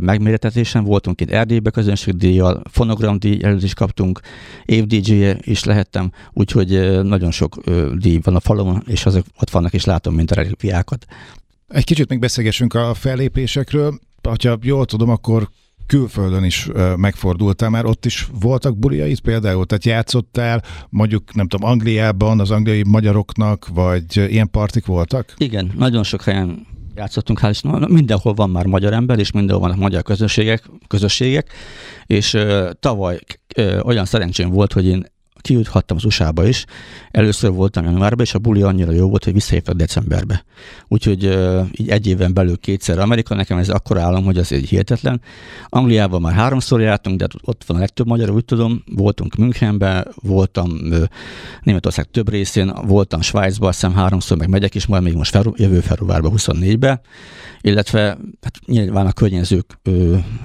megméretetésen, 0.00 0.84
voltunk 0.84 1.20
itt 1.20 1.30
Erdélybe 1.30 1.70
közönségdíjjal, 1.70 2.62
fonogramdíj 2.70 3.40
is 3.60 3.74
kaptunk, 3.74 4.20
év 4.64 4.86
dj 4.86 5.30
is 5.40 5.64
lehettem, 5.64 6.12
úgyhogy 6.32 7.02
nagyon 7.02 7.30
sok 7.30 7.54
díj 7.94 8.18
van 8.22 8.34
a 8.34 8.40
falon, 8.40 8.82
és 8.86 9.06
azok 9.06 9.24
ott 9.40 9.50
vannak, 9.50 9.72
és 9.72 9.84
látom, 9.84 10.14
mint 10.14 10.30
a 10.30 10.34
relikviákat. 10.90 11.06
Egy 11.68 11.84
kicsit 11.84 12.08
még 12.08 12.18
beszélgessünk 12.18 12.74
a 12.74 12.94
fellépésekről. 12.94 13.98
Ha 14.22 14.58
jól 14.62 14.84
tudom, 14.84 15.10
akkor 15.10 15.48
külföldön 15.86 16.44
is 16.44 16.68
megfordultál 16.96 17.70
már, 17.70 17.84
ott 17.84 18.06
is 18.06 18.28
voltak 18.40 18.78
buliait 18.78 19.20
például, 19.20 19.66
tehát 19.66 19.84
játszottál 19.84 20.62
mondjuk, 20.88 21.34
nem 21.34 21.48
tudom, 21.48 21.70
Angliában 21.70 22.40
az 22.40 22.50
angliai 22.50 22.82
magyaroknak, 22.86 23.68
vagy 23.74 24.16
ilyen 24.16 24.50
partik 24.50 24.86
voltak? 24.86 25.34
Igen, 25.36 25.72
nagyon 25.76 26.02
sok 26.02 26.22
helyen 26.22 26.66
játszottunk, 26.94 27.40
hál' 27.42 27.50
Istennek, 27.50 27.88
mindenhol 27.88 28.34
van 28.34 28.50
már 28.50 28.66
magyar 28.66 28.92
ember, 28.92 29.18
és 29.18 29.30
mindenhol 29.30 29.66
vannak 29.66 29.82
magyar 29.82 30.02
közösségek, 30.02 30.70
közösségek 30.86 31.52
és 32.06 32.34
uh, 32.34 32.70
tavaly 32.80 33.18
uh, 33.56 33.80
olyan 33.84 34.04
szerencsém 34.04 34.50
volt, 34.50 34.72
hogy 34.72 34.86
én 34.86 35.04
kijuthattam 35.42 35.96
az 35.96 36.04
USA-ba 36.04 36.46
is. 36.46 36.64
Először 37.10 37.50
voltam 37.50 37.84
januárban, 37.84 38.24
és 38.24 38.34
a 38.34 38.38
buli 38.38 38.62
annyira 38.62 38.92
jó 38.92 39.08
volt, 39.08 39.24
hogy 39.24 39.32
visszahívtak 39.32 39.74
decemberbe. 39.74 40.44
Úgyhogy 40.88 41.38
így 41.72 41.88
egy 41.88 42.06
éven 42.06 42.34
belül 42.34 42.58
kétszer 42.58 42.98
Amerika, 42.98 43.34
nekem 43.34 43.58
ez 43.58 43.68
akkor 43.68 43.98
állam, 43.98 44.24
hogy 44.24 44.38
az 44.38 44.52
egy 44.52 44.68
hihetetlen. 44.68 45.20
Angliában 45.68 46.20
már 46.20 46.32
háromszor 46.32 46.80
jártunk, 46.80 47.18
de 47.18 47.26
ott 47.44 47.64
van 47.66 47.76
a 47.76 47.80
legtöbb 47.80 48.06
magyar, 48.06 48.30
úgy 48.30 48.44
tudom. 48.44 48.82
Voltunk 48.94 49.34
Münchenben, 49.34 50.06
voltam 50.14 50.70
Németország 51.62 52.10
több 52.10 52.28
részén, 52.30 52.72
voltam 52.86 53.20
Svájcban, 53.20 53.68
azt 53.68 53.80
hiszem 53.80 53.96
háromszor, 53.96 54.36
meg 54.36 54.48
megyek 54.48 54.74
is, 54.74 54.86
majd 54.86 55.02
még 55.02 55.14
most 55.14 55.30
fel, 55.30 55.44
jövő 55.56 55.80
februárban 55.80 56.32
24-be, 56.36 57.00
illetve 57.60 58.18
hát 58.40 58.58
nyilván 58.66 59.06
a 59.06 59.12
környezők 59.12 59.78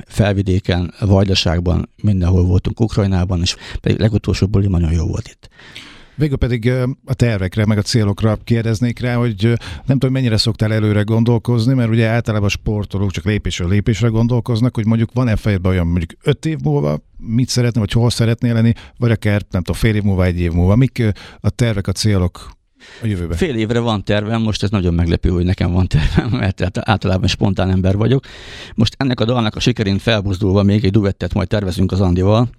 felvidéken, 0.05 0.93
Vajdaságban, 0.99 1.89
mindenhol 2.01 2.43
voltunk 2.43 2.79
Ukrajnában, 2.79 3.41
és 3.41 3.55
pedig 3.81 3.99
legutolsó 3.99 4.47
buli 4.47 4.67
nagyon 4.87 5.03
jó 5.03 5.09
volt 5.09 5.27
itt. 5.27 5.49
Végül 6.15 6.37
pedig 6.37 6.71
a 7.05 7.13
tervekre, 7.13 7.65
meg 7.65 7.77
a 7.77 7.81
célokra 7.81 8.37
kérdeznék 8.43 8.99
rá, 8.99 9.15
hogy 9.15 9.43
nem 9.85 9.97
tudom, 9.97 10.11
mennyire 10.11 10.37
szoktál 10.37 10.73
előre 10.73 11.01
gondolkozni, 11.01 11.73
mert 11.73 11.89
ugye 11.89 12.07
általában 12.07 12.47
a 12.47 12.51
sportolók 12.51 13.11
csak 13.11 13.23
lépésről 13.23 13.69
lépésre 13.69 14.07
gondolkoznak, 14.07 14.75
hogy 14.75 14.85
mondjuk 14.85 15.09
van-e 15.13 15.35
fejedben 15.35 15.71
olyan 15.71 15.87
mondjuk 15.87 16.11
öt 16.23 16.45
év 16.45 16.57
múlva, 16.63 16.99
mit 17.17 17.49
szeretnél, 17.49 17.83
vagy 17.83 17.91
hol 17.91 18.09
szeretnél 18.09 18.53
lenni, 18.53 18.73
vagy 18.97 19.11
akár 19.11 19.41
nem 19.51 19.61
tudom, 19.61 19.81
fél 19.81 19.95
év 19.95 20.03
múlva, 20.03 20.25
egy 20.25 20.39
év 20.39 20.51
múlva. 20.51 20.75
Mik 20.75 21.03
a 21.39 21.49
tervek, 21.49 21.87
a 21.87 21.91
célok 21.91 22.49
a 23.01 23.05
jövőbe? 23.05 23.35
Fél 23.35 23.55
évre 23.55 23.79
van 23.79 24.03
tervem, 24.03 24.41
most 24.41 24.63
ez 24.63 24.69
nagyon 24.69 24.93
meglepő, 24.93 25.29
hogy 25.29 25.45
nekem 25.45 25.71
van 25.71 25.87
tervem, 25.87 26.29
mert 26.39 26.79
általában 26.79 27.27
spontán 27.27 27.69
ember 27.69 27.95
vagyok. 27.95 28.25
Most 28.75 28.95
ennek 28.97 29.19
a 29.19 29.25
dalnak 29.25 29.55
a 29.55 29.59
sikerén 29.59 29.97
felbuzdulva 29.97 30.63
még 30.63 30.83
egy 30.83 30.91
duettet 30.91 31.33
majd 31.33 31.47
tervezünk 31.47 31.91
az 31.91 32.01
Andival, 32.01 32.49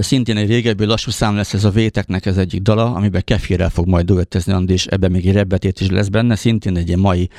Szintén 0.00 0.36
egy 0.36 0.48
régebbi 0.48 0.84
lassú 0.84 1.10
szám 1.10 1.36
lesz 1.36 1.54
ez 1.54 1.64
a 1.64 1.70
Véteknek 1.70 2.26
ez 2.26 2.36
egyik 2.36 2.62
dala, 2.62 2.94
amiben 2.94 3.22
Kefirrel 3.24 3.70
fog 3.70 3.86
majd 3.86 4.06
duettezni 4.06 4.52
Andi, 4.52 4.72
és 4.72 4.86
ebben 4.86 5.10
még 5.10 5.26
egy 5.26 5.34
rebbetét 5.34 5.80
is 5.80 5.88
lesz 5.88 6.08
benne, 6.08 6.34
szintén 6.34 6.76
egy 6.76 6.86
ilyen 6.86 7.00
mai 7.00 7.30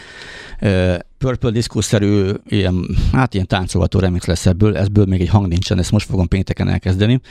Purple 1.22 1.50
Disco-szerű, 1.50 2.30
ilyen, 2.48 2.98
hát 3.12 3.34
ilyen 3.34 3.48
táncolható 3.48 4.00
remix 4.00 4.26
lesz 4.26 4.46
ebből, 4.46 4.78
ebből 4.78 5.06
még 5.06 5.22
egy 5.22 5.30
hang 5.30 5.48
nincsen, 5.48 5.80
ezt 5.80 5.92
most 5.92 6.10
fogom 6.10 6.28
pénteken 6.28 6.68
elkezdeni, 6.68 7.22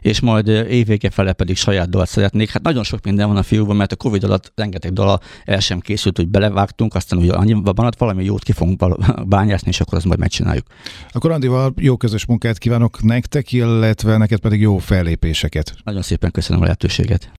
és 0.00 0.20
majd 0.20 0.48
évvége 0.48 1.10
fele 1.10 1.32
pedig 1.32 1.56
saját 1.56 1.90
dalt 1.90 2.08
szeretnék. 2.08 2.50
Hát 2.50 2.62
nagyon 2.62 2.84
sok 2.84 3.04
minden 3.04 3.28
van 3.28 3.36
a 3.36 3.42
fiúban, 3.42 3.76
mert 3.76 3.92
a 3.92 3.96
Covid 3.96 4.24
alatt 4.24 4.52
rengeteg 4.54 4.92
dala 4.92 5.20
el 5.44 5.60
sem 5.60 5.80
készült, 5.80 6.16
hogy 6.16 6.28
belevágtunk, 6.28 6.94
aztán 6.94 7.18
ugye 7.18 7.32
annyi 7.32 7.52
van, 7.52 7.90
valami 7.98 8.24
jót 8.24 8.42
ki 8.42 8.52
fogunk 8.52 8.98
bányászni, 9.28 9.68
és 9.68 9.80
akkor 9.80 9.94
azt 9.94 10.06
majd 10.06 10.18
megcsináljuk. 10.18 10.66
Akkor 11.12 11.30
Andival 11.30 11.72
jó 11.76 11.96
közös 11.96 12.26
munkát 12.26 12.58
kívánok 12.58 13.02
nektek, 13.02 13.52
illetve 13.52 14.16
neked 14.16 14.38
pedig 14.38 14.60
jó 14.60 14.78
fellépéseket. 14.78 15.74
Nagyon 15.84 16.02
szépen 16.02 16.30
köszönöm 16.30 16.60
a 16.60 16.64
lehetőséget. 16.64 17.30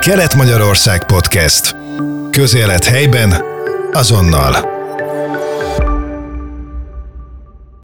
Kelet-Magyarország 0.00 1.06
Podcast. 1.06 1.76
Közélet 2.30 2.84
helyben, 2.84 3.53
azonnal. 3.94 4.83